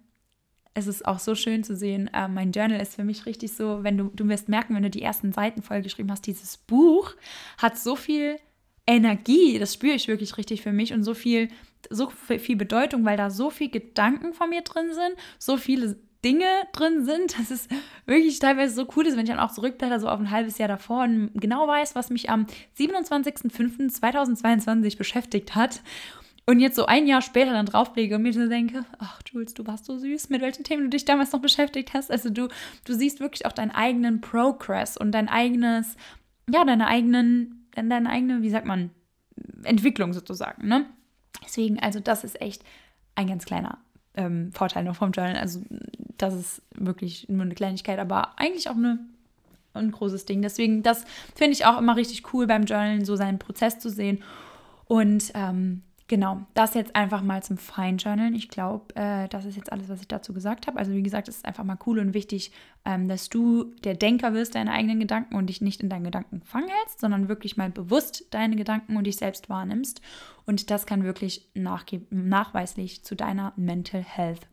es 0.75 0.87
ist 0.87 1.07
auch 1.07 1.19
so 1.19 1.35
schön 1.35 1.65
zu 1.65 1.77
sehen. 1.77 2.09
Äh, 2.13 2.29
mein 2.29 2.53
Journal 2.53 2.81
ist 2.81 2.95
für 2.95 3.05
mich 3.05 3.27
richtig 3.27 3.53
so, 3.53 3.83
wenn 3.83 3.99
du, 3.99 4.11
du 4.15 4.29
wirst 4.29 4.49
merken, 4.49 4.75
wenn 4.75 4.83
du 4.83 4.91
die 4.91 5.03
ersten 5.03 5.33
Seiten 5.33 5.63
vollgeschrieben 5.63 6.11
hast, 6.11 6.27
dieses 6.27 6.57
Buch 6.57 7.15
hat 7.59 7.79
so 7.79 7.97
viel 7.97 8.39
Energie, 8.87 9.59
das 9.59 9.75
spüre 9.75 9.95
ich 9.95 10.09
wirklich 10.09 10.37
richtig 10.37 10.63
für 10.63 10.73
mich 10.73 10.93
und 10.93 11.05
so 11.05 11.15
viel, 11.15 11.49
so 11.89 12.11
viel 12.11 12.57
Bedeutung, 12.57 13.05
weil 13.05 13.17
da 13.17 13.31
so 13.31 13.51
viel 13.51 13.71
Gedanken 13.71 14.33
von 14.33 14.51
mir 14.51 14.63
drin 14.63 14.93
sind, 14.93 15.15
so 15.39 15.57
viele 15.57 15.97
Dinge 16.25 16.47
drin 16.73 17.05
sind, 17.05 17.39
dass 17.39 17.51
es 17.51 17.69
wirklich 18.07 18.39
teilweise 18.39 18.75
so 18.75 18.87
cool 18.97 19.07
ist, 19.07 19.17
wenn 19.17 19.25
ich 19.25 19.31
dann 19.31 19.41
auch 19.41 19.53
zurückblätter, 19.53 20.01
so 20.01 20.09
auf 20.09 20.21
ein 20.21 20.31
halbes 20.31 20.57
Jahr 20.59 20.69
davor 20.69 21.05
und 21.05 21.31
genau 21.35 21.69
weiß, 21.69 21.95
was 21.95 22.11
mich 22.11 22.31
am 22.31 22.47
27.05.2022 22.79 24.97
beschäftigt 24.97 25.55
hat 25.55 25.83
und 26.53 26.61
jetzt 26.61 26.77
so 26.77 26.85
ein 26.85 27.07
Jahr 27.07 27.23
später 27.23 27.53
dann 27.53 27.65
drauflege 27.65 28.17
und 28.17 28.23
mir 28.23 28.35
so 28.35 28.47
denke, 28.47 28.85
ach 28.99 29.23
Jules, 29.27 29.55
du 29.55 29.67
warst 29.67 29.87
so 29.87 29.97
süß, 29.97 30.29
mit 30.29 30.43
welchen 30.43 30.65
Themen 30.65 30.83
du 30.83 30.91
dich 30.91 31.07
damals 31.07 31.33
noch 31.33 31.41
beschäftigt 31.41 31.95
hast. 31.95 32.11
Also 32.11 32.29
du, 32.29 32.49
du 32.85 32.93
siehst 32.93 33.21
wirklich 33.21 33.47
auch 33.47 33.53
deinen 33.53 33.71
eigenen 33.71 34.21
Progress 34.21 34.99
und 34.99 35.12
dein 35.12 35.31
eigenes, 35.31 35.97
ja, 36.51 36.67
deine 36.67 36.88
eigenen, 36.88 37.71
deine 37.75 38.11
eigene, 38.11 38.43
wie 38.43 38.51
sagt 38.51 38.67
man, 38.67 38.91
Entwicklung 39.62 40.12
sozusagen, 40.12 40.69
ne? 40.69 40.85
Deswegen, 41.43 41.81
also 41.81 42.01
das 42.01 42.23
ist 42.23 42.38
echt 42.38 42.62
ein 43.15 43.29
ganz 43.29 43.47
kleiner 43.47 43.79
ähm, 44.15 44.53
Vorteil 44.53 44.85
noch 44.85 44.97
vom 44.97 45.12
Journal. 45.12 45.38
Also 45.38 45.62
das 46.19 46.35
ist 46.35 46.62
wirklich 46.75 47.31
nur 47.31 47.47
eine 47.47 47.55
Kleinigkeit, 47.55 47.99
aber 47.99 48.38
eigentlich 48.38 48.69
auch 48.69 48.77
eine, 48.77 48.99
ein 49.73 49.91
großes 49.91 50.27
Ding. 50.27 50.43
Deswegen, 50.43 50.83
das 50.83 51.07
finde 51.35 51.53
ich 51.53 51.65
auch 51.65 51.79
immer 51.79 51.97
richtig 51.97 52.35
cool 52.35 52.47
beim 52.47 52.65
Journalen, 52.65 53.07
so 53.07 53.17
seinen 53.17 53.38
Prozess 53.38 53.79
zu 53.79 53.88
sehen. 53.88 54.23
Und 54.85 55.33
ähm, 55.35 55.83
Genau, 56.09 56.43
das 56.55 56.75
jetzt 56.75 56.95
einfach 56.97 57.23
mal 57.23 57.43
zum 57.43 57.57
Feinjournalen. 57.57 58.35
Ich 58.35 58.49
glaube, 58.49 58.95
äh, 58.97 59.29
das 59.29 59.45
ist 59.45 59.57
jetzt 59.57 59.73
alles, 59.73 59.88
was 59.88 60.01
ich 60.01 60.09
dazu 60.09 60.33
gesagt 60.33 60.67
habe. 60.67 60.79
Also 60.79 60.93
wie 60.93 61.03
gesagt, 61.03 61.29
es 61.29 61.37
ist 61.37 61.45
einfach 61.47 61.65
mal 61.65 61.79
cool 61.87 62.01
und 62.01 62.12
wichtig, 62.12 62.53
ähm, 62.85 63.09
dass 63.09 63.29
du 63.29 63.73
der 63.85 63.95
Denker 63.95 64.35
wirst, 64.35 64.55
deine 64.55 64.73
eigenen 64.73 65.01
Gedanken 65.01 65.37
und 65.37 65.47
dich 65.47 65.61
nicht 65.61 65.81
in 65.81 65.88
deinen 65.88 66.05
Gedanken 66.05 66.43
fangen 66.43 66.69
hältst, 66.69 67.01
sondern 67.01 67.29
wirklich 67.29 67.57
mal 67.57 67.71
bewusst 67.71 68.27
deine 68.31 68.57
Gedanken 68.57 68.97
und 68.97 69.05
dich 69.05 69.17
selbst 69.17 69.49
wahrnimmst. 69.49 70.03
Und 70.45 70.71
das 70.71 70.87
kann 70.87 71.05
wirklich 71.05 71.49
nachweislich 71.55 73.05
zu 73.05 73.15
deiner 73.15 73.53
Mental 73.57 74.03
Health 74.03 74.49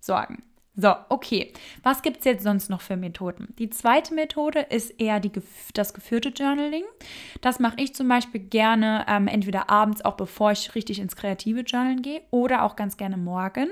sorgen. 0.00 0.42
So, 0.76 0.92
okay. 1.08 1.52
Was 1.82 2.02
gibt 2.02 2.18
es 2.18 2.24
jetzt 2.24 2.42
sonst 2.42 2.68
noch 2.68 2.80
für 2.80 2.96
Methoden? 2.96 3.54
Die 3.58 3.70
zweite 3.70 4.12
Methode 4.12 4.60
ist 4.60 5.00
eher 5.00 5.20
die, 5.20 5.30
das 5.72 5.94
geführte 5.94 6.30
Journaling. 6.30 6.84
Das 7.40 7.60
mache 7.60 7.76
ich 7.78 7.94
zum 7.94 8.08
Beispiel 8.08 8.40
gerne 8.40 9.06
ähm, 9.08 9.28
entweder 9.28 9.70
abends, 9.70 10.04
auch 10.04 10.16
bevor 10.16 10.50
ich 10.50 10.74
richtig 10.74 10.98
ins 10.98 11.14
kreative 11.14 11.60
Journalen 11.60 12.02
gehe, 12.02 12.22
oder 12.30 12.64
auch 12.64 12.74
ganz 12.74 12.96
gerne 12.96 13.16
morgen 13.16 13.68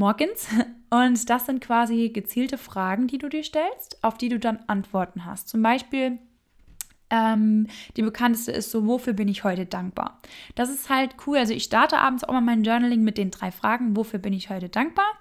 morgens. 0.00 0.48
Und 0.90 1.30
das 1.30 1.46
sind 1.46 1.60
quasi 1.60 2.08
gezielte 2.08 2.58
Fragen, 2.58 3.06
die 3.06 3.18
du 3.18 3.28
dir 3.28 3.44
stellst, 3.44 4.02
auf 4.02 4.18
die 4.18 4.28
du 4.28 4.40
dann 4.40 4.58
Antworten 4.66 5.24
hast. 5.24 5.48
Zum 5.48 5.62
Beispiel, 5.62 6.18
ähm, 7.10 7.68
die 7.96 8.02
bekannteste 8.02 8.50
ist 8.50 8.70
so, 8.72 8.86
wofür 8.86 9.12
bin 9.12 9.28
ich 9.28 9.44
heute 9.44 9.66
dankbar? 9.66 10.18
Das 10.56 10.70
ist 10.70 10.88
halt 10.88 11.14
cool. 11.26 11.38
Also 11.38 11.52
ich 11.52 11.64
starte 11.64 11.98
abends 11.98 12.24
auch 12.24 12.32
mal 12.32 12.40
mein 12.40 12.64
Journaling 12.64 13.02
mit 13.02 13.18
den 13.18 13.30
drei 13.30 13.52
Fragen, 13.52 13.94
wofür 13.94 14.18
bin 14.18 14.32
ich 14.32 14.50
heute 14.50 14.68
dankbar? 14.68 15.12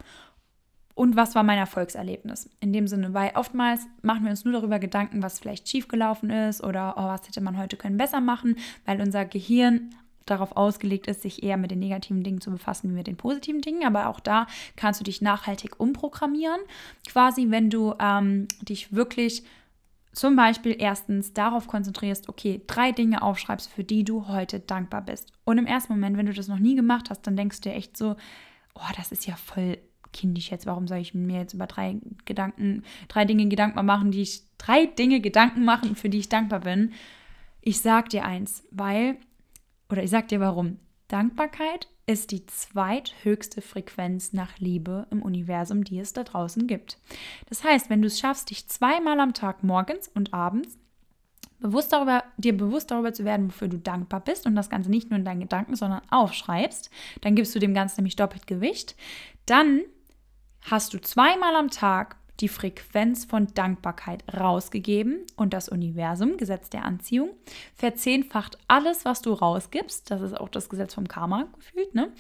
Und 1.00 1.16
was 1.16 1.34
war 1.34 1.44
mein 1.44 1.58
Erfolgserlebnis? 1.58 2.50
In 2.60 2.74
dem 2.74 2.86
Sinne, 2.86 3.14
weil 3.14 3.32
oftmals 3.36 3.88
machen 4.02 4.26
wir 4.26 4.32
uns 4.32 4.44
nur 4.44 4.52
darüber 4.52 4.80
Gedanken, 4.80 5.24
was 5.24 5.40
vielleicht 5.40 5.70
schiefgelaufen 5.70 6.30
ist 6.30 6.62
oder 6.62 6.96
oh, 6.98 7.04
was 7.04 7.26
hätte 7.26 7.40
man 7.40 7.58
heute 7.58 7.78
können 7.78 7.96
besser 7.96 8.20
machen, 8.20 8.58
weil 8.86 9.00
unser 9.00 9.24
Gehirn 9.24 9.96
darauf 10.26 10.58
ausgelegt 10.58 11.08
ist, 11.08 11.22
sich 11.22 11.42
eher 11.42 11.56
mit 11.56 11.72
den 11.72 11.80
negativen 11.80 12.22
Dingen 12.22 12.42
zu 12.42 12.52
befassen 12.52 12.90
wie 12.90 12.96
mit 12.96 13.08
den 13.08 13.16
positiven 13.16 13.62
Dingen. 13.62 13.86
Aber 13.86 14.10
auch 14.10 14.20
da 14.20 14.46
kannst 14.76 15.00
du 15.00 15.06
dich 15.06 15.22
nachhaltig 15.22 15.80
umprogrammieren. 15.80 16.60
Quasi, 17.08 17.50
wenn 17.50 17.70
du 17.70 17.96
ähm, 17.98 18.50
dich 18.62 18.94
wirklich 18.94 19.44
zum 20.12 20.36
Beispiel 20.36 20.76
erstens 20.78 21.32
darauf 21.32 21.68
konzentrierst, 21.68 22.28
okay, 22.28 22.60
drei 22.68 22.92
Dinge 22.92 23.22
aufschreibst, 23.22 23.72
für 23.72 23.86
die 23.86 24.04
du 24.04 24.28
heute 24.28 24.60
dankbar 24.60 25.04
bist. 25.04 25.32
Und 25.46 25.60
im 25.60 25.66
ersten 25.66 25.94
Moment, 25.94 26.18
wenn 26.18 26.26
du 26.26 26.34
das 26.34 26.50
noch 26.50 26.60
nie 26.60 26.76
gemacht 26.76 27.10
hast, 27.10 27.22
dann 27.22 27.38
denkst 27.38 27.62
du 27.62 27.70
dir 27.70 27.76
echt 27.78 27.96
so, 27.96 28.18
oh, 28.76 28.92
das 28.98 29.14
ist 29.14 29.26
ja 29.26 29.38
voll 29.38 29.78
kindisch 30.14 30.52
jetzt. 30.52 30.66
Warum 30.66 30.88
soll 30.88 31.00
ich 31.00 31.14
mir 31.14 31.40
jetzt 31.40 31.54
über 31.54 31.68
drei 31.68 31.98
Gedanken, 32.26 32.84
drei 33.08 33.26
Dinge 33.26 33.48
Gedanken 33.48 33.86
machen, 33.86 34.12
die 34.12 34.22
ich, 34.22 34.44
drei 34.58 34.86
Dinge 34.86 35.22
Gedanken 35.22 35.66
machen, 35.66 35.96
für 35.96 36.10
die 36.10 36.20
ich 36.20 36.30
dankbar 36.30 36.62
bin? 36.62 36.94
Ich 37.62 37.82
sag 37.82 38.10
dir 38.10 38.26
eins, 38.26 38.64
weil 38.72 39.18
oder 39.90 40.04
ich 40.04 40.10
sag 40.10 40.28
dir 40.28 40.40
warum. 40.40 40.78
Dankbarkeit 41.08 41.88
ist 42.06 42.32
die 42.32 42.46
zweithöchste 42.46 43.62
Frequenz 43.62 44.34
nach 44.34 44.58
Liebe 44.58 45.08
im 45.12 45.22
Universum, 45.22 45.84
die 45.84 46.00
es 46.00 46.14
da 46.14 46.24
draußen 46.24 46.66
gibt. 46.68 46.98
Das 47.50 47.64
heißt, 47.64 47.90
wenn 47.90 48.02
du 48.02 48.08
es 48.08 48.20
schaffst, 48.20 48.50
dich 48.50 48.68
zweimal 48.68 49.20
am 49.20 49.34
Tag 49.34 49.64
morgens 49.64 50.08
und 50.08 50.34
abends 50.34 50.78
bewusst 51.60 51.92
darüber, 51.92 52.24
dir 52.38 52.56
bewusst 52.56 52.90
darüber 52.90 53.14
zu 53.14 53.26
werden, 53.26 53.48
wofür 53.48 53.68
du 53.68 53.78
dankbar 53.78 54.22
bist 54.22 54.46
und 54.46 54.56
das 54.56 54.70
Ganze 54.70 54.90
nicht 54.90 55.10
nur 55.10 55.20
in 55.20 55.26
deinen 55.26 55.42
Gedanken, 55.42 55.76
sondern 55.76 56.02
aufschreibst, 56.10 56.90
dann 57.22 57.36
gibst 57.36 57.54
du 57.54 57.60
dem 57.60 57.74
Ganzen 57.74 58.02
nämlich 58.02 58.16
doppelt 58.16 58.48
Gewicht, 58.48 58.96
dann 59.46 59.82
hast 60.62 60.94
du 60.94 61.00
zweimal 61.00 61.56
am 61.56 61.70
Tag 61.70 62.18
die 62.40 62.48
Frequenz 62.48 63.26
von 63.26 63.48
Dankbarkeit 63.54 64.24
rausgegeben 64.34 65.26
und 65.36 65.54
das 65.54 65.68
Universum, 65.68 66.38
Gesetz 66.38 66.70
der 66.70 66.86
Anziehung, 66.86 67.32
verzehnfacht 67.76 68.58
alles, 68.68 69.04
was 69.04 69.22
du 69.22 69.34
rausgibst. 69.34 70.10
Das 70.10 70.22
ist 70.22 70.40
auch 70.40 70.50
das 70.50 70.70
Gesetz 70.70 70.94
vom 70.94 71.08
Karma 71.08 71.48
gefühlt. 71.56 71.94
Ne? 71.94 72.12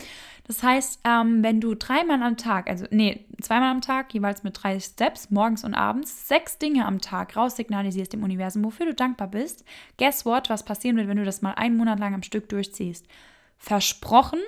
Das 0.45 0.61
heißt, 0.61 1.01
ähm, 1.05 1.43
wenn 1.43 1.61
du 1.61 1.75
dreimal 1.75 2.21
am 2.21 2.35
Tag, 2.35 2.69
also 2.69 2.85
nee, 2.91 3.25
zweimal 3.41 3.71
am 3.71 3.81
Tag, 3.81 4.13
jeweils 4.13 4.43
mit 4.43 4.61
drei 4.61 4.79
Steps, 4.79 5.31
morgens 5.31 5.63
und 5.63 5.73
abends, 5.73 6.27
sechs 6.27 6.57
Dinge 6.57 6.85
am 6.85 6.99
Tag 6.99 7.35
raussignalisierst 7.35 8.11
dem 8.11 8.23
Universum, 8.23 8.65
wofür 8.65 8.87
du 8.87 8.93
dankbar 8.93 9.29
bist, 9.29 9.63
guess 9.97 10.25
what, 10.25 10.49
was 10.49 10.65
passieren 10.65 10.97
wird, 10.97 11.07
wenn 11.07 11.17
du 11.17 11.25
das 11.25 11.41
mal 11.41 11.53
einen 11.53 11.77
Monat 11.77 11.99
lang 11.99 12.13
am 12.13 12.23
Stück 12.23 12.49
durchziehst? 12.49 13.05
Versprochen, 13.57 14.39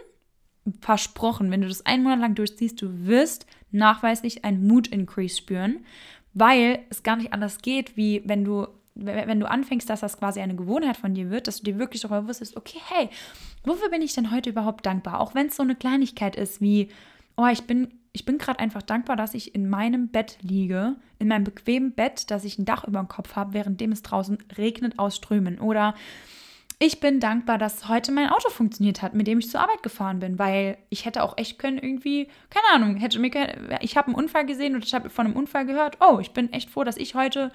versprochen, 0.79 1.51
wenn 1.51 1.61
du 1.61 1.67
das 1.67 1.85
einen 1.85 2.03
Monat 2.03 2.19
lang 2.19 2.35
durchziehst, 2.35 2.81
du 2.81 3.05
wirst 3.05 3.45
nachweislich 3.71 4.45
einen 4.45 4.67
Mood-Increase 4.67 5.37
spüren, 5.37 5.85
weil 6.33 6.79
es 6.89 7.03
gar 7.03 7.15
nicht 7.15 7.33
anders 7.33 7.59
geht, 7.61 7.97
wie 7.97 8.21
wenn 8.25 8.43
du 8.43 8.67
wenn 8.93 9.39
du 9.39 9.49
anfängst, 9.49 9.89
dass 9.89 10.01
das 10.01 10.19
quasi 10.19 10.41
eine 10.41 10.55
Gewohnheit 10.55 10.97
von 10.97 11.13
dir 11.13 11.29
wird, 11.29 11.47
dass 11.47 11.59
du 11.59 11.63
dir 11.63 11.79
wirklich 11.79 12.01
darüber 12.01 12.23
bewusst 12.23 12.41
bist, 12.41 12.57
okay, 12.57 12.79
hey, 12.89 13.09
wofür 13.63 13.89
bin 13.89 14.01
ich 14.01 14.13
denn 14.13 14.31
heute 14.31 14.49
überhaupt 14.49 14.85
dankbar? 14.85 15.21
Auch 15.21 15.33
wenn 15.33 15.47
es 15.47 15.55
so 15.55 15.63
eine 15.63 15.75
Kleinigkeit 15.75 16.35
ist 16.35 16.59
wie, 16.59 16.89
oh, 17.37 17.47
ich 17.47 17.63
bin, 17.63 17.93
ich 18.11 18.25
bin 18.25 18.37
gerade 18.37 18.59
einfach 18.59 18.81
dankbar, 18.81 19.15
dass 19.15 19.33
ich 19.33 19.55
in 19.55 19.69
meinem 19.69 20.09
Bett 20.09 20.37
liege, 20.41 20.97
in 21.19 21.29
meinem 21.29 21.45
bequemen 21.45 21.93
Bett, 21.93 22.29
dass 22.31 22.43
ich 22.43 22.59
ein 22.59 22.65
Dach 22.65 22.85
über 22.85 22.99
dem 22.99 23.07
Kopf 23.07 23.35
habe, 23.35 23.53
währenddem 23.53 23.93
es 23.93 24.01
draußen 24.01 24.37
regnet 24.57 24.99
aus 24.99 25.15
Strömen. 25.15 25.59
Oder 25.59 25.95
ich 26.83 26.99
bin 26.99 27.19
dankbar, 27.19 27.59
dass 27.59 27.87
heute 27.89 28.11
mein 28.11 28.29
Auto 28.29 28.49
funktioniert 28.49 29.03
hat, 29.03 29.13
mit 29.13 29.27
dem 29.27 29.37
ich 29.37 29.51
zur 29.51 29.59
Arbeit 29.59 29.83
gefahren 29.83 30.17
bin, 30.19 30.39
weil 30.39 30.79
ich 30.89 31.05
hätte 31.05 31.21
auch 31.21 31.37
echt 31.37 31.59
können 31.59 31.77
irgendwie, 31.77 32.27
keine 32.49 32.65
Ahnung, 32.73 32.95
hätte 32.95 33.19
mir, 33.19 33.29
ich 33.81 33.97
habe 33.97 34.07
einen 34.07 34.15
Unfall 34.15 34.47
gesehen 34.47 34.73
und 34.73 34.83
ich 34.83 34.95
habe 34.95 35.11
von 35.11 35.27
einem 35.27 35.35
Unfall 35.35 35.67
gehört. 35.67 35.97
Oh, 35.99 36.17
ich 36.19 36.31
bin 36.31 36.51
echt 36.51 36.71
froh, 36.71 36.83
dass 36.83 36.97
ich 36.97 37.13
heute 37.13 37.51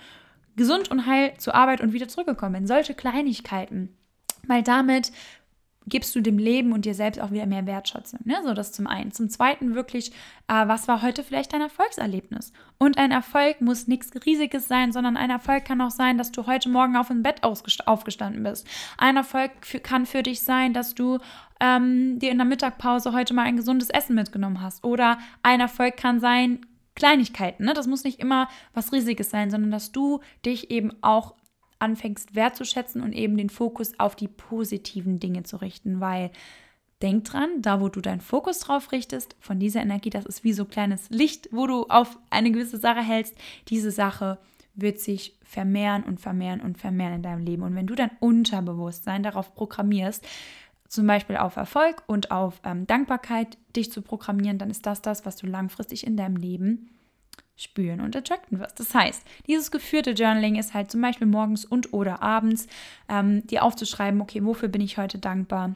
gesund 0.55 0.93
und 0.93 1.07
heil 1.07 1.35
zur 1.39 1.57
Arbeit 1.57 1.81
und 1.81 1.93
wieder 1.93 2.07
zurückgekommen 2.07 2.53
bin. 2.53 2.67
Solche 2.69 2.95
Kleinigkeiten, 2.95 3.97
weil 4.47 4.63
damit 4.63 5.11
gibst 5.87 6.15
du 6.15 6.21
dem 6.21 6.39
Leben 6.39 6.73
und 6.73 6.85
dir 6.85 6.95
selbst 6.95 7.21
auch 7.21 7.31
wieder 7.31 7.47
mehr 7.47 7.67
Wertschätzung. 7.67 8.21
Ne? 8.25 8.37
So 8.45 8.55
das 8.55 8.73
zum 8.73 8.87
einen. 8.87 9.13
Zum 9.13 9.29
zweiten 9.29 9.75
wirklich, 9.75 10.11
äh, 10.49 10.67
was 10.67 10.89
war 10.89 11.03
heute 11.03 11.23
vielleicht 11.23 11.53
dein 11.53 11.61
Erfolgserlebnis? 11.61 12.53
Und 12.79 12.99
ein 12.99 13.13
Erfolg 13.13 13.61
muss 13.61 13.87
nichts 13.87 14.11
Riesiges 14.27 14.69
sein, 14.69 14.93
sondern 14.93 15.17
ein 15.17 15.31
Erfolg 15.31 15.65
kann 15.65 15.81
auch 15.81 15.91
sein, 15.91 16.19
dass 16.19 16.33
du 16.33 16.47
heute 16.47 16.69
Morgen 16.69 16.97
auf 16.97 17.09
dem 17.09 17.23
Bett 17.23 17.43
aufgestanden 17.43 18.43
bist. 18.43 18.67
Ein 18.99 19.17
Erfolg 19.17 19.53
für, 19.61 19.81
kann 19.81 20.07
für 20.07 20.23
dich 20.23 20.43
sein, 20.43 20.73
dass 20.73 20.95
du 20.95 21.19
ähm, 21.61 22.19
dir 22.19 22.31
in 22.31 22.39
der 22.39 22.47
Mittagpause 22.47 23.13
heute 23.13 23.33
mal 23.33 23.45
ein 23.45 23.57
gesundes 23.57 23.91
Essen 23.91 24.15
mitgenommen 24.15 24.61
hast. 24.61 24.85
Oder 24.85 25.19
ein 25.43 25.61
Erfolg 25.61 25.97
kann 25.97 26.21
sein, 26.21 26.61
Kleinigkeiten. 26.97 27.65
Ne? 27.65 27.75
Das 27.75 27.87
muss 27.87 28.05
nicht 28.05 28.21
immer 28.21 28.49
was 28.75 28.93
Riesiges 28.93 29.31
sein, 29.31 29.51
sondern 29.51 29.71
dass 29.71 29.93
du 29.93 30.21
dich 30.45 30.71
eben 30.71 30.93
auch 31.03 31.35
anfängst 31.79 32.35
wertzuschätzen 32.35 33.03
und 33.03 33.13
eben 33.13 33.37
den 33.37 33.51
Fokus 33.51 33.99
auf 33.99 34.17
die 34.17 34.29
positiven 34.29 35.21
Dinge 35.21 35.43
zu 35.43 35.57
richten, 35.57 36.01
weil 36.01 36.31
denk 37.03 37.25
dran, 37.25 37.61
da 37.61 37.81
wo 37.81 37.89
du 37.89 38.01
deinen 38.01 38.21
Fokus 38.21 38.61
drauf 38.61 38.93
richtest, 38.93 39.37
von 39.39 39.59
dieser 39.59 39.81
Energie, 39.81 40.11
das 40.11 40.27
ist 40.27 40.45
wie 40.45 40.53
so 40.53 40.65
kleines 40.65 41.11
Licht, 41.11 41.49
wo 41.53 41.67
du 41.67 41.85
auf 41.85 42.19
eine 42.31 42.51
gewisse 42.51 42.79
Sache 42.79 43.03
hältst, 43.03 43.35
diese 43.69 43.91
Sache 43.91 44.39
wird 44.75 45.01
sich 45.01 45.37
vermehren 45.43 46.05
und 46.05 46.21
vermehren 46.21 46.61
und 46.61 46.79
vermehren 46.79 47.15
in 47.15 47.23
deinem 47.23 47.45
Leben. 47.45 47.63
Und 47.63 47.75
wenn 47.75 47.87
du 47.87 47.95
dein 47.95 48.11
Unterbewusstsein 48.21 49.23
darauf 49.23 49.55
programmierst, 49.55 50.27
zum 50.89 51.07
Beispiel 51.07 51.37
auf 51.37 51.57
Erfolg 51.57 52.03
und 52.07 52.31
auf 52.31 52.61
ähm, 52.65 52.87
Dankbarkeit 52.87 53.59
dich 53.75 53.91
zu 53.91 54.03
programmieren, 54.03 54.59
dann 54.59 54.71
ist 54.71 54.87
das 54.87 55.03
das, 55.03 55.27
was 55.27 55.37
du 55.37 55.47
langfristig 55.47 56.07
in 56.07 56.17
deinem 56.17 56.37
Leben 56.37 56.91
spüren 57.57 58.01
und 58.01 58.15
attracten 58.15 58.59
wirst. 58.59 58.79
Das 58.81 58.95
heißt, 58.95 59.27
dieses 59.47 59.71
geführte 59.71 60.11
Journaling 60.11 60.57
ist 60.57 60.75
halt 60.75 60.91
zum 60.91 61.01
Beispiel 61.01 61.27
morgens 61.27 61.65
und 61.65 61.93
oder 61.93 62.23
abends, 62.23 62.67
ähm, 63.09 63.47
dir 63.47 63.63
aufzuschreiben, 63.63 64.21
okay, 64.21 64.45
wofür 64.45 64.69
bin 64.69 64.83
ich 64.83 64.99
heute 64.99 65.19
dankbar? 65.19 65.75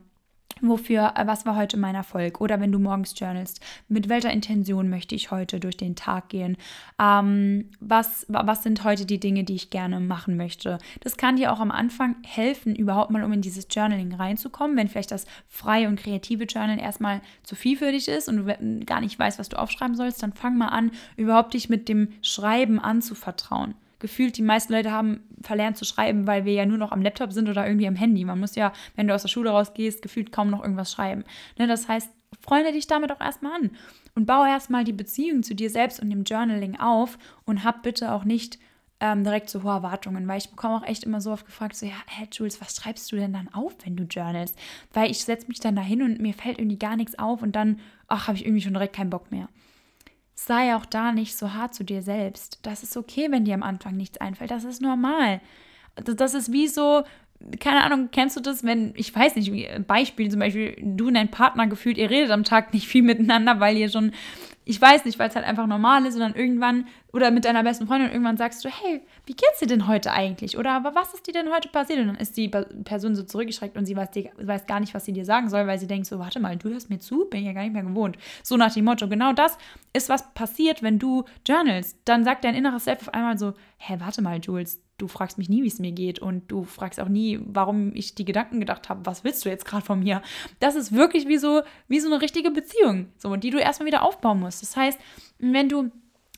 Wofür, 0.60 1.14
äh, 1.16 1.26
was 1.26 1.46
war 1.46 1.56
heute 1.56 1.76
mein 1.76 1.94
Erfolg? 1.94 2.40
Oder 2.40 2.60
wenn 2.60 2.72
du 2.72 2.78
morgens 2.78 3.18
journalst, 3.18 3.60
mit 3.88 4.08
welcher 4.08 4.30
Intention 4.30 4.90
möchte 4.90 5.14
ich 5.14 5.30
heute 5.30 5.58
durch 5.60 5.76
den 5.76 5.96
Tag 5.96 6.28
gehen? 6.28 6.56
Ähm, 7.00 7.70
was, 7.80 8.26
was 8.28 8.62
sind 8.62 8.84
heute 8.84 9.06
die 9.06 9.20
Dinge, 9.20 9.44
die 9.44 9.54
ich 9.54 9.70
gerne 9.70 10.00
machen 10.00 10.36
möchte? 10.36 10.78
Das 11.00 11.16
kann 11.16 11.36
dir 11.36 11.52
auch 11.52 11.60
am 11.60 11.70
Anfang 11.70 12.16
helfen, 12.24 12.74
überhaupt 12.74 13.10
mal 13.10 13.24
um 13.24 13.32
in 13.32 13.42
dieses 13.42 13.66
Journaling 13.70 14.14
reinzukommen, 14.14 14.76
wenn 14.76 14.88
vielleicht 14.88 15.12
das 15.12 15.26
freie 15.48 15.88
und 15.88 15.98
kreative 15.98 16.44
Journal 16.44 16.78
erstmal 16.78 17.22
zu 17.42 17.54
viel 17.54 17.76
für 17.76 17.92
dich 17.92 18.08
ist 18.08 18.28
und 18.28 18.36
du 18.36 18.84
gar 18.84 19.00
nicht 19.00 19.18
weißt, 19.18 19.38
was 19.38 19.48
du 19.48 19.58
aufschreiben 19.58 19.96
sollst, 19.96 20.22
dann 20.22 20.32
fang 20.32 20.58
mal 20.58 20.68
an, 20.68 20.90
überhaupt 21.16 21.54
dich 21.54 21.68
mit 21.68 21.88
dem 21.88 22.08
Schreiben 22.22 22.78
anzuvertrauen 22.78 23.74
gefühlt 24.00 24.36
die 24.36 24.42
meisten 24.42 24.72
Leute 24.72 24.90
haben 24.90 25.20
verlernt 25.42 25.76
zu 25.76 25.84
schreiben, 25.84 26.26
weil 26.26 26.44
wir 26.44 26.52
ja 26.52 26.66
nur 26.66 26.78
noch 26.78 26.90
am 26.90 27.02
Laptop 27.02 27.32
sind 27.32 27.48
oder 27.48 27.66
irgendwie 27.66 27.86
am 27.86 27.94
Handy. 27.94 28.24
Man 28.24 28.40
muss 28.40 28.56
ja, 28.56 28.72
wenn 28.96 29.06
du 29.06 29.14
aus 29.14 29.22
der 29.22 29.28
Schule 29.28 29.50
rausgehst, 29.50 30.02
gefühlt 30.02 30.32
kaum 30.32 30.50
noch 30.50 30.62
irgendwas 30.62 30.90
schreiben. 30.90 31.24
Ne, 31.58 31.66
das 31.66 31.88
heißt, 31.88 32.10
freunde 32.40 32.72
dich 32.72 32.86
damit 32.86 33.12
auch 33.12 33.20
erstmal 33.20 33.52
an 33.60 33.70
und 34.14 34.26
baue 34.26 34.48
erstmal 34.48 34.84
die 34.84 34.92
Beziehung 34.92 35.42
zu 35.42 35.54
dir 35.54 35.70
selbst 35.70 36.00
und 36.00 36.10
dem 36.10 36.24
Journaling 36.24 36.78
auf 36.80 37.18
und 37.44 37.62
hab 37.62 37.82
bitte 37.82 38.12
auch 38.12 38.24
nicht 38.24 38.58
ähm, 39.00 39.24
direkt 39.24 39.48
so 39.48 39.62
hohe 39.62 39.72
Erwartungen, 39.72 40.28
weil 40.28 40.38
ich 40.38 40.50
bekomme 40.50 40.76
auch 40.76 40.86
echt 40.86 41.04
immer 41.04 41.20
so 41.20 41.32
oft 41.32 41.46
gefragt, 41.46 41.76
so, 41.76 41.86
ja, 41.86 41.92
hey 42.06 42.28
Jules, 42.30 42.60
was 42.60 42.76
schreibst 42.76 43.10
du 43.12 43.16
denn 43.16 43.32
dann 43.32 43.48
auf, 43.52 43.74
wenn 43.84 43.96
du 43.96 44.04
journalst? 44.04 44.58
Weil 44.92 45.10
ich 45.10 45.24
setze 45.24 45.48
mich 45.48 45.60
dann 45.60 45.76
da 45.76 45.82
hin 45.82 46.02
und 46.02 46.20
mir 46.20 46.34
fällt 46.34 46.58
irgendwie 46.58 46.78
gar 46.78 46.96
nichts 46.96 47.18
auf 47.18 47.42
und 47.42 47.52
dann, 47.52 47.80
ach, 48.08 48.28
habe 48.28 48.36
ich 48.36 48.44
irgendwie 48.44 48.62
schon 48.62 48.74
direkt 48.74 48.96
keinen 48.96 49.10
Bock 49.10 49.30
mehr 49.30 49.48
sei 50.46 50.74
auch 50.74 50.87
da 50.87 51.12
nicht 51.12 51.37
so 51.37 51.53
hart 51.53 51.74
zu 51.74 51.85
dir 51.85 52.03
selbst. 52.03 52.59
Das 52.62 52.83
ist 52.83 52.96
okay, 52.96 53.29
wenn 53.31 53.44
dir 53.44 53.55
am 53.55 53.62
Anfang 53.62 53.96
nichts 53.96 54.18
einfällt. 54.18 54.50
Das 54.50 54.64
ist 54.64 54.81
normal. 54.81 55.40
Das 55.96 56.35
ist 56.35 56.53
wie 56.53 56.66
so, 56.66 57.03
keine 57.59 57.85
Ahnung, 57.85 58.09
kennst 58.11 58.37
du 58.37 58.40
das, 58.40 58.64
wenn, 58.64 58.94
ich 58.96 59.14
weiß 59.14 59.37
nicht, 59.37 59.53
Beispiel 59.87 60.31
zum 60.31 60.40
Beispiel, 60.40 60.76
du 60.81 61.09
und 61.09 61.14
dein 61.14 61.31
Partner 61.31 61.66
gefühlt, 61.66 61.98
ihr 61.98 62.11
redet 62.11 62.31
am 62.31 62.44
Tag 62.44 62.72
nicht 62.72 62.88
viel 62.88 63.03
miteinander, 63.03 63.61
weil 63.61 63.76
ihr 63.76 63.90
schon, 63.90 64.12
ich 64.64 64.81
weiß 64.81 65.05
nicht, 65.05 65.18
weil 65.18 65.29
es 65.29 65.35
halt 65.35 65.46
einfach 65.46 65.66
normal 65.66 66.05
ist 66.05 66.18
dann 66.18 66.35
irgendwann 66.35 66.87
oder 67.12 67.31
mit 67.31 67.44
deiner 67.44 67.64
besten 67.64 67.87
Freundin 67.87 68.11
irgendwann 68.11 68.37
sagst 68.37 68.64
du, 68.64 68.68
hey, 68.68 69.01
wie 69.27 69.33
geht's 69.33 69.59
dir 69.59 69.66
denn 69.66 69.88
heute 69.88 70.12
eigentlich? 70.12 70.59
Oder 70.59 70.73
aber 70.73 70.94
was 70.94 71.14
ist 71.14 71.27
dir 71.27 71.33
denn 71.33 71.51
heute 71.53 71.68
passiert? 71.68 71.99
Und 71.99 72.09
dann 72.09 72.16
ist 72.16 72.37
die 72.37 72.49
Person 72.49 73.16
so 73.16 73.23
zurückgeschreckt 73.23 73.77
und 73.77 73.87
sie 73.87 73.96
weiß, 73.96 74.11
die, 74.11 74.31
weiß 74.37 74.66
gar 74.66 74.79
nicht, 74.81 74.94
was 74.94 75.07
sie 75.07 75.12
dir 75.12 75.25
sagen 75.25 75.49
soll, 75.49 75.66
weil 75.66 75.79
sie 75.79 75.87
denkt 75.87 76.07
so, 76.07 76.18
warte 76.18 76.40
mal, 76.40 76.57
du 76.57 76.68
hörst 76.68 76.90
mir 76.90 76.99
zu, 76.99 77.25
bin 77.25 77.40
ich 77.40 77.46
ja 77.46 77.53
gar 77.53 77.62
nicht 77.62 77.73
mehr 77.73 77.83
gewohnt. 77.83 78.16
So 78.42 78.57
nach 78.57 78.73
dem 78.73 78.85
Motto, 78.85 79.09
genau 79.09 79.33
das 79.33 79.57
ist, 79.92 80.09
was 80.09 80.33
passiert, 80.35 80.83
wenn 80.83 80.99
du 80.99 81.25
journalst. 81.46 81.99
Dann 82.05 82.23
sagt 82.25 82.44
dein 82.44 82.55
inneres 82.55 82.85
Selbst 82.85 83.09
auf 83.09 83.14
einmal 83.14 83.38
so, 83.38 83.55
hä, 83.79 83.96
warte 83.99 84.23
mal, 84.23 84.38
Jules, 84.40 84.81
du 85.00 85.08
fragst 85.08 85.38
mich 85.38 85.48
nie, 85.48 85.62
wie 85.62 85.68
es 85.68 85.78
mir 85.78 85.92
geht 85.92 86.18
und 86.18 86.50
du 86.50 86.64
fragst 86.64 87.00
auch 87.00 87.08
nie, 87.08 87.40
warum 87.44 87.94
ich 87.94 88.14
die 88.14 88.24
Gedanken 88.24 88.60
gedacht 88.60 88.88
habe, 88.88 89.06
was 89.06 89.24
willst 89.24 89.44
du 89.44 89.48
jetzt 89.48 89.64
gerade 89.64 89.84
von 89.84 90.00
mir? 90.00 90.22
Das 90.58 90.74
ist 90.74 90.92
wirklich 90.92 91.26
wie 91.28 91.38
so, 91.38 91.62
wie 91.88 92.00
so 92.00 92.08
eine 92.08 92.20
richtige 92.20 92.50
Beziehung, 92.50 93.08
so, 93.16 93.34
die 93.36 93.50
du 93.50 93.58
erstmal 93.58 93.86
wieder 93.86 94.02
aufbauen 94.02 94.40
musst. 94.40 94.62
Das 94.62 94.76
heißt, 94.76 94.98
wenn 95.38 95.68
du 95.68 95.90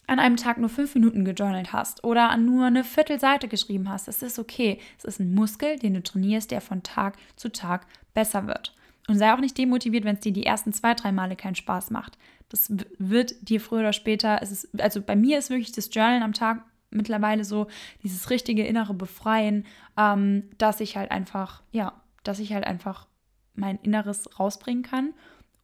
an 0.06 0.18
einem 0.18 0.36
Tag 0.36 0.58
nur 0.58 0.68
fünf 0.68 0.94
Minuten 0.94 1.24
gejournalt 1.24 1.72
hast 1.72 2.04
oder 2.04 2.36
nur 2.36 2.66
eine 2.66 2.84
Viertelseite 2.84 3.48
geschrieben 3.48 3.88
hast, 3.88 4.08
das 4.08 4.22
ist 4.22 4.38
okay. 4.38 4.78
Es 4.98 5.04
ist 5.04 5.20
ein 5.20 5.34
Muskel, 5.34 5.78
den 5.78 5.94
du 5.94 6.02
trainierst, 6.02 6.50
der 6.50 6.60
von 6.60 6.82
Tag 6.82 7.16
zu 7.36 7.50
Tag 7.50 7.86
besser 8.14 8.46
wird. 8.46 8.74
Und 9.08 9.18
sei 9.18 9.32
auch 9.32 9.40
nicht 9.40 9.58
demotiviert, 9.58 10.04
wenn 10.04 10.16
es 10.16 10.20
dir 10.20 10.32
die 10.32 10.46
ersten 10.46 10.72
zwei, 10.72 10.94
drei 10.94 11.12
Male 11.12 11.36
keinen 11.36 11.54
Spaß 11.54 11.90
macht. 11.90 12.18
Das 12.48 12.72
wird 12.98 13.48
dir 13.48 13.60
früher 13.60 13.80
oder 13.80 13.92
später, 13.92 14.40
es 14.42 14.52
ist, 14.52 14.80
also 14.80 15.00
bei 15.00 15.16
mir 15.16 15.38
ist 15.38 15.50
wirklich 15.50 15.72
das 15.72 15.88
Journalen 15.92 16.22
am 16.22 16.34
Tag 16.34 16.64
mittlerweile 16.92 17.44
so 17.44 17.66
dieses 18.02 18.30
richtige 18.30 18.64
innere 18.66 18.94
Befreien, 18.94 19.66
ähm, 19.96 20.44
dass 20.58 20.80
ich 20.80 20.96
halt 20.96 21.10
einfach, 21.10 21.62
ja, 21.72 21.92
dass 22.22 22.38
ich 22.38 22.52
halt 22.52 22.64
einfach 22.64 23.06
mein 23.54 23.78
Inneres 23.82 24.38
rausbringen 24.38 24.82
kann 24.82 25.12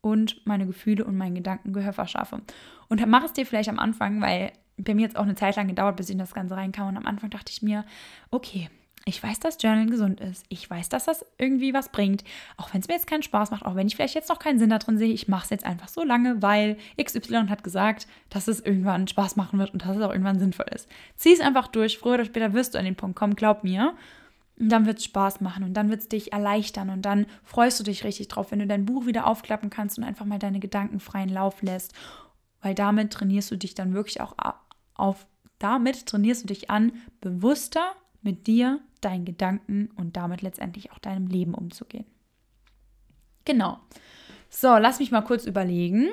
und 0.01 0.47
meine 0.47 0.67
Gefühle 0.67 1.05
und 1.05 1.17
meinen 1.17 1.35
Gedanken 1.35 1.73
Gehör 1.73 1.93
verschaffe. 1.93 2.41
Und 2.89 3.07
mach 3.07 3.25
es 3.25 3.33
dir 3.33 3.47
vielleicht 3.47 3.69
am 3.69 3.79
Anfang, 3.79 4.21
weil 4.21 4.53
bei 4.77 4.95
mir 4.95 5.03
jetzt 5.03 5.17
auch 5.17 5.25
eine 5.25 5.35
Zeit 5.35 5.57
lang 5.57 5.69
gedauert, 5.69 5.97
bis 5.97 6.09
ich 6.09 6.13
in 6.13 6.19
das 6.19 6.35
Ganze 6.35 6.57
reinkam. 6.57 6.89
Und 6.89 6.97
am 6.97 7.07
Anfang 7.07 7.31
dachte 7.31 7.53
ich 7.53 7.63
mir, 7.63 7.85
okay, 8.31 8.71
ich 9.09 9.23
weiß, 9.23 9.41
dass 9.41 9.57
Journalen 9.61 9.91
gesund 9.91 10.21
ist. 10.21 10.45
Ich 10.49 10.69
weiß, 10.69 10.89
dass 10.91 11.07
das 11.07 11.25
irgendwie 11.39 11.73
was 11.73 11.89
bringt. 11.91 12.25
Auch 12.57 12.73
wenn 12.73 12.81
es 12.81 12.89
mir 12.89 12.95
jetzt 12.95 13.07
keinen 13.07 13.23
Spaß 13.23 13.51
macht, 13.51 13.65
auch 13.65 13.75
wenn 13.75 13.87
ich 13.87 13.97
vielleicht 13.97 14.15
jetzt 14.15 14.29
noch 14.29 14.39
keinen 14.39 14.59
Sinn 14.59 14.71
darin 14.71 14.99
sehe, 14.99 15.13
ich 15.13 15.29
mache 15.29 15.45
es 15.45 15.51
jetzt 15.51 15.65
einfach 15.65 15.89
so 15.89 16.05
lange, 16.05 16.43
weil 16.43 16.77
XY 17.03 17.47
hat 17.49 17.65
gesagt, 17.65 18.07
dass 18.29 18.49
es 18.49 18.61
irgendwann 18.61 19.09
Spaß 19.09 19.37
machen 19.37 19.59
wird 19.59 19.73
und 19.73 19.83
dass 19.83 19.97
es 19.97 20.03
auch 20.03 20.11
irgendwann 20.11 20.39
sinnvoll 20.39 20.67
ist. 20.75 20.89
Zieh 21.17 21.33
es 21.33 21.41
einfach 21.41 21.69
durch. 21.69 21.99
Früher 21.99 22.15
oder 22.15 22.27
später 22.27 22.53
wirst 22.53 22.75
du 22.75 22.79
an 22.79 22.85
den 22.85 22.97
Punkt 22.97 23.17
kommen, 23.17 23.35
glaub 23.35 23.65
mir. 23.65 23.95
Und 24.59 24.69
dann 24.69 24.87
wird 24.87 24.99
es 24.99 25.05
Spaß 25.05 25.41
machen 25.41 25.65
und 25.65 25.75
dann 25.75 25.89
wird 25.89 26.01
es 26.01 26.09
dich 26.09 26.33
erleichtern 26.33 26.91
und 26.91 27.03
dann 27.03 27.27
freust 27.45 27.79
du 27.79 27.85
dich 27.85 28.05
richtig 28.05 28.29
drauf, 28.29 28.51
wenn 28.51 28.59
du 28.59 28.67
dein 28.67 28.85
Buch 28.85 29.07
wieder 29.07 29.27
aufklappen 29.27 29.71
kannst 29.71 29.99
und 29.99 30.05
einfach 30.05 30.27
mal 30.27 30.41
deine 30.41 30.59
Gedanken 30.59 31.01
freien 31.01 31.29
Lauf 31.29 31.63
lässt. 31.63 31.95
Weil 32.61 32.75
damit 32.75 33.13
trainierst 33.13 33.51
du 33.53 33.57
dich 33.57 33.75
dann 33.75 33.95
wirklich 33.95 34.21
auch 34.21 34.35
auf, 34.95 35.27
damit 35.61 36.07
trainierst 36.07 36.43
du 36.43 36.49
dich 36.49 36.71
an, 36.71 36.93
bewusster 37.21 37.93
mit 38.21 38.47
dir, 38.49 38.81
deinen 39.01 39.25
Gedanken 39.25 39.91
und 39.97 40.17
damit 40.17 40.43
letztendlich 40.43 40.93
auch 40.93 40.99
deinem 40.99 41.27
Leben 41.27 41.55
umzugehen. 41.55 42.07
Genau. 43.45 43.79
So, 44.51 44.77
lass 44.77 44.99
mich 44.99 45.11
mal 45.11 45.23
kurz 45.23 45.47
überlegen. 45.47 46.09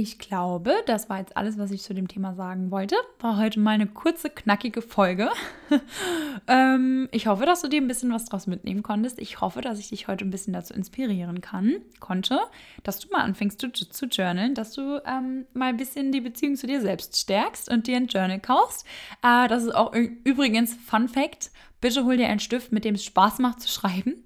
Ich 0.00 0.20
glaube, 0.20 0.74
das 0.86 1.08
war 1.08 1.18
jetzt 1.18 1.36
alles, 1.36 1.58
was 1.58 1.72
ich 1.72 1.82
zu 1.82 1.92
dem 1.92 2.06
Thema 2.06 2.32
sagen 2.34 2.70
wollte. 2.70 2.94
War 3.18 3.36
heute 3.36 3.58
mal 3.58 3.72
eine 3.72 3.88
kurze, 3.88 4.30
knackige 4.30 4.80
Folge. 4.80 5.28
ähm, 6.46 7.08
ich 7.10 7.26
hoffe, 7.26 7.46
dass 7.46 7.62
du 7.62 7.68
dir 7.68 7.80
ein 7.80 7.88
bisschen 7.88 8.12
was 8.12 8.26
draus 8.26 8.46
mitnehmen 8.46 8.84
konntest. 8.84 9.18
Ich 9.18 9.40
hoffe, 9.40 9.60
dass 9.60 9.80
ich 9.80 9.88
dich 9.88 10.06
heute 10.06 10.24
ein 10.24 10.30
bisschen 10.30 10.52
dazu 10.52 10.72
inspirieren 10.72 11.40
kann, 11.40 11.80
konnte, 11.98 12.38
dass 12.84 13.00
du 13.00 13.08
mal 13.10 13.22
anfängst 13.22 13.60
zu, 13.60 13.72
zu 13.72 14.06
journalen, 14.06 14.54
dass 14.54 14.72
du 14.72 15.02
ähm, 15.04 15.46
mal 15.52 15.70
ein 15.70 15.76
bisschen 15.76 16.12
die 16.12 16.20
Beziehung 16.20 16.54
zu 16.54 16.68
dir 16.68 16.80
selbst 16.80 17.16
stärkst 17.16 17.68
und 17.68 17.88
dir 17.88 17.96
ein 17.96 18.06
Journal 18.06 18.38
kaufst. 18.38 18.86
Äh, 19.24 19.48
das 19.48 19.64
ist 19.64 19.74
auch 19.74 19.92
übrigens 19.94 20.74
Fun 20.74 21.08
Fact. 21.08 21.50
Bitte 21.80 22.04
hol 22.04 22.16
dir 22.16 22.28
einen 22.28 22.40
Stift, 22.40 22.72
mit 22.72 22.84
dem 22.84 22.96
es 22.96 23.04
Spaß 23.04 23.38
macht 23.38 23.60
zu 23.60 23.68
schreiben. 23.68 24.24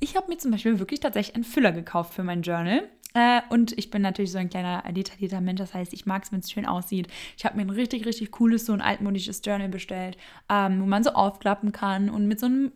Ich 0.00 0.16
habe 0.16 0.28
mir 0.28 0.38
zum 0.38 0.50
Beispiel 0.50 0.78
wirklich 0.78 1.00
tatsächlich 1.00 1.34
einen 1.34 1.44
Füller 1.44 1.72
gekauft 1.72 2.14
für 2.14 2.22
mein 2.22 2.42
Journal. 2.42 2.88
Äh, 3.14 3.42
und 3.50 3.76
ich 3.78 3.90
bin 3.90 4.02
natürlich 4.02 4.32
so 4.32 4.38
ein 4.38 4.48
kleiner 4.48 4.82
detaillierter 4.90 5.40
Mensch, 5.40 5.58
das 5.58 5.74
heißt, 5.74 5.92
ich 5.92 6.06
mag 6.06 6.22
es, 6.22 6.32
wenn 6.32 6.40
es 6.40 6.50
schön 6.50 6.66
aussieht. 6.66 7.08
Ich 7.36 7.44
habe 7.44 7.56
mir 7.56 7.62
ein 7.62 7.70
richtig, 7.70 8.06
richtig 8.06 8.30
cooles, 8.30 8.64
so 8.64 8.72
ein 8.72 8.80
altmodisches 8.80 9.42
Journal 9.44 9.68
bestellt, 9.68 10.16
ähm, 10.48 10.80
wo 10.80 10.86
man 10.86 11.04
so 11.04 11.10
aufklappen 11.10 11.72
kann 11.72 12.08
und 12.08 12.26
mit 12.26 12.40
so, 12.40 12.46
einem, 12.46 12.72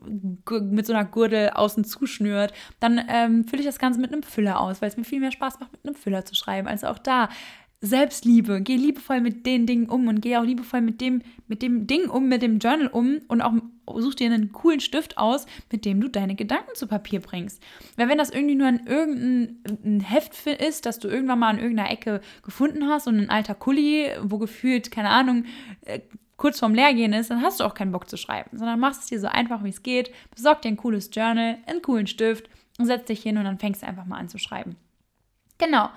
mit 0.70 0.86
so 0.86 0.92
einer 0.92 1.04
Gurdel 1.04 1.50
außen 1.50 1.84
zuschnürt. 1.84 2.52
Dann 2.80 3.00
ähm, 3.08 3.44
fülle 3.44 3.60
ich 3.60 3.66
das 3.66 3.78
Ganze 3.78 4.00
mit 4.00 4.12
einem 4.12 4.22
Füller 4.22 4.60
aus, 4.60 4.82
weil 4.82 4.88
es 4.88 4.96
mir 4.96 5.04
viel 5.04 5.20
mehr 5.20 5.32
Spaß 5.32 5.60
macht, 5.60 5.72
mit 5.72 5.84
einem 5.84 5.94
Füller 5.94 6.24
zu 6.24 6.34
schreiben. 6.34 6.68
Also 6.68 6.88
auch 6.88 6.98
da 6.98 7.28
Selbstliebe. 7.80 8.62
Geh 8.62 8.76
liebevoll 8.76 9.20
mit 9.20 9.44
den 9.44 9.66
Dingen 9.66 9.88
um 9.88 10.08
und 10.08 10.20
geh 10.20 10.36
auch 10.36 10.44
liebevoll 10.44 10.80
mit 10.80 11.00
dem, 11.00 11.22
mit 11.46 11.62
dem 11.62 11.86
Ding 11.86 12.08
um, 12.08 12.28
mit 12.28 12.42
dem 12.42 12.58
Journal 12.58 12.88
um 12.88 13.20
und 13.28 13.42
auch 13.42 13.52
such 13.98 14.14
dir 14.14 14.26
einen 14.26 14.52
coolen 14.52 14.80
Stift 14.80 15.18
aus, 15.18 15.46
mit 15.70 15.84
dem 15.84 16.00
du 16.00 16.08
deine 16.08 16.34
Gedanken 16.34 16.74
zu 16.74 16.86
Papier 16.86 17.20
bringst. 17.20 17.62
Weil 17.96 18.08
wenn 18.08 18.18
das 18.18 18.30
irgendwie 18.30 18.54
nur 18.54 18.66
ein 18.66 18.86
irgendein 18.86 20.00
Heft 20.00 20.46
ist, 20.46 20.86
das 20.86 20.98
du 20.98 21.08
irgendwann 21.08 21.38
mal 21.38 21.50
an 21.50 21.58
irgendeiner 21.58 21.90
Ecke 21.90 22.20
gefunden 22.42 22.88
hast 22.88 23.06
und 23.06 23.18
ein 23.18 23.30
alter 23.30 23.54
Kuli, 23.54 24.08
wo 24.22 24.38
gefühlt, 24.38 24.90
keine 24.90 25.10
Ahnung, 25.10 25.44
äh, 25.84 26.00
kurz 26.36 26.58
vorm 26.58 26.74
Leergehen 26.74 27.12
ist, 27.12 27.30
dann 27.30 27.42
hast 27.42 27.60
du 27.60 27.64
auch 27.64 27.74
keinen 27.74 27.92
Bock 27.92 28.08
zu 28.08 28.16
schreiben, 28.16 28.56
sondern 28.56 28.80
machst 28.80 29.02
es 29.02 29.08
dir 29.08 29.20
so 29.20 29.26
einfach, 29.26 29.64
wie 29.64 29.70
es 29.70 29.82
geht, 29.82 30.10
besorg 30.34 30.62
dir 30.62 30.68
ein 30.68 30.76
cooles 30.76 31.10
Journal, 31.12 31.58
einen 31.66 31.82
coolen 31.82 32.06
Stift 32.06 32.48
und 32.78 32.86
setz 32.86 33.06
dich 33.06 33.22
hin 33.22 33.38
und 33.38 33.44
dann 33.44 33.58
fängst 33.58 33.82
du 33.82 33.86
einfach 33.86 34.04
mal 34.04 34.18
an 34.18 34.28
zu 34.28 34.38
schreiben. 34.38 34.76
Genau. 35.58 35.88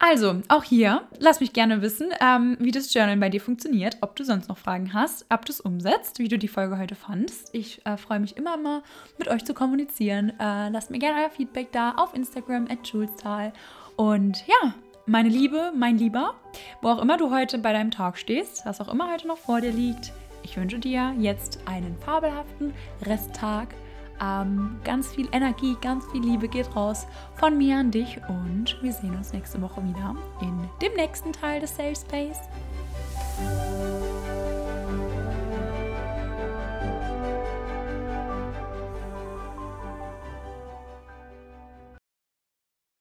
Also, 0.00 0.42
auch 0.46 0.62
hier, 0.62 1.02
lass 1.18 1.40
mich 1.40 1.52
gerne 1.52 1.82
wissen, 1.82 2.10
ähm, 2.20 2.56
wie 2.60 2.70
das 2.70 2.94
Journal 2.94 3.16
bei 3.16 3.30
dir 3.30 3.40
funktioniert, 3.40 3.96
ob 4.00 4.14
du 4.14 4.24
sonst 4.24 4.48
noch 4.48 4.56
Fragen 4.56 4.94
hast, 4.94 5.26
ob 5.28 5.44
du 5.44 5.50
es 5.50 5.60
umsetzt, 5.60 6.20
wie 6.20 6.28
du 6.28 6.38
die 6.38 6.46
Folge 6.46 6.78
heute 6.78 6.94
fandest. 6.94 7.52
Ich 7.52 7.84
äh, 7.84 7.96
freue 7.96 8.20
mich 8.20 8.36
immer 8.36 8.56
mal, 8.56 8.82
mit 9.18 9.26
euch 9.26 9.44
zu 9.44 9.54
kommunizieren. 9.54 10.30
Äh, 10.38 10.68
lasst 10.68 10.92
mir 10.92 11.00
gerne 11.00 11.22
euer 11.22 11.30
Feedback 11.30 11.72
da 11.72 11.92
auf 11.96 12.14
Instagram 12.14 12.68
at 12.70 12.86
Julestal. 12.86 13.52
Und 13.96 14.46
ja, 14.46 14.72
meine 15.06 15.30
Liebe, 15.30 15.72
mein 15.76 15.98
Lieber, 15.98 16.34
wo 16.80 16.90
auch 16.90 17.02
immer 17.02 17.16
du 17.16 17.34
heute 17.34 17.58
bei 17.58 17.72
deinem 17.72 17.90
Talk 17.90 18.18
stehst, 18.18 18.64
was 18.66 18.80
auch 18.80 18.92
immer 18.92 19.12
heute 19.12 19.26
noch 19.26 19.38
vor 19.38 19.60
dir 19.60 19.72
liegt, 19.72 20.12
ich 20.44 20.56
wünsche 20.56 20.78
dir 20.78 21.12
jetzt 21.18 21.58
einen 21.66 21.96
fabelhaften 21.98 22.72
Resttag 23.04 23.74
ähm, 24.22 24.78
ganz 24.84 25.08
viel 25.08 25.28
Energie, 25.32 25.76
ganz 25.80 26.04
viel 26.10 26.22
Liebe 26.22 26.48
geht 26.48 26.74
raus 26.74 27.06
von 27.34 27.56
mir 27.56 27.76
an 27.76 27.90
dich 27.90 28.20
und 28.28 28.76
wir 28.82 28.92
sehen 28.92 29.16
uns 29.16 29.32
nächste 29.32 29.60
Woche 29.60 29.82
wieder 29.84 30.16
in 30.40 30.68
dem 30.82 30.94
nächsten 30.94 31.32
Teil 31.32 31.60
des 31.60 31.76
Safe 31.76 31.94
Space. 31.96 32.40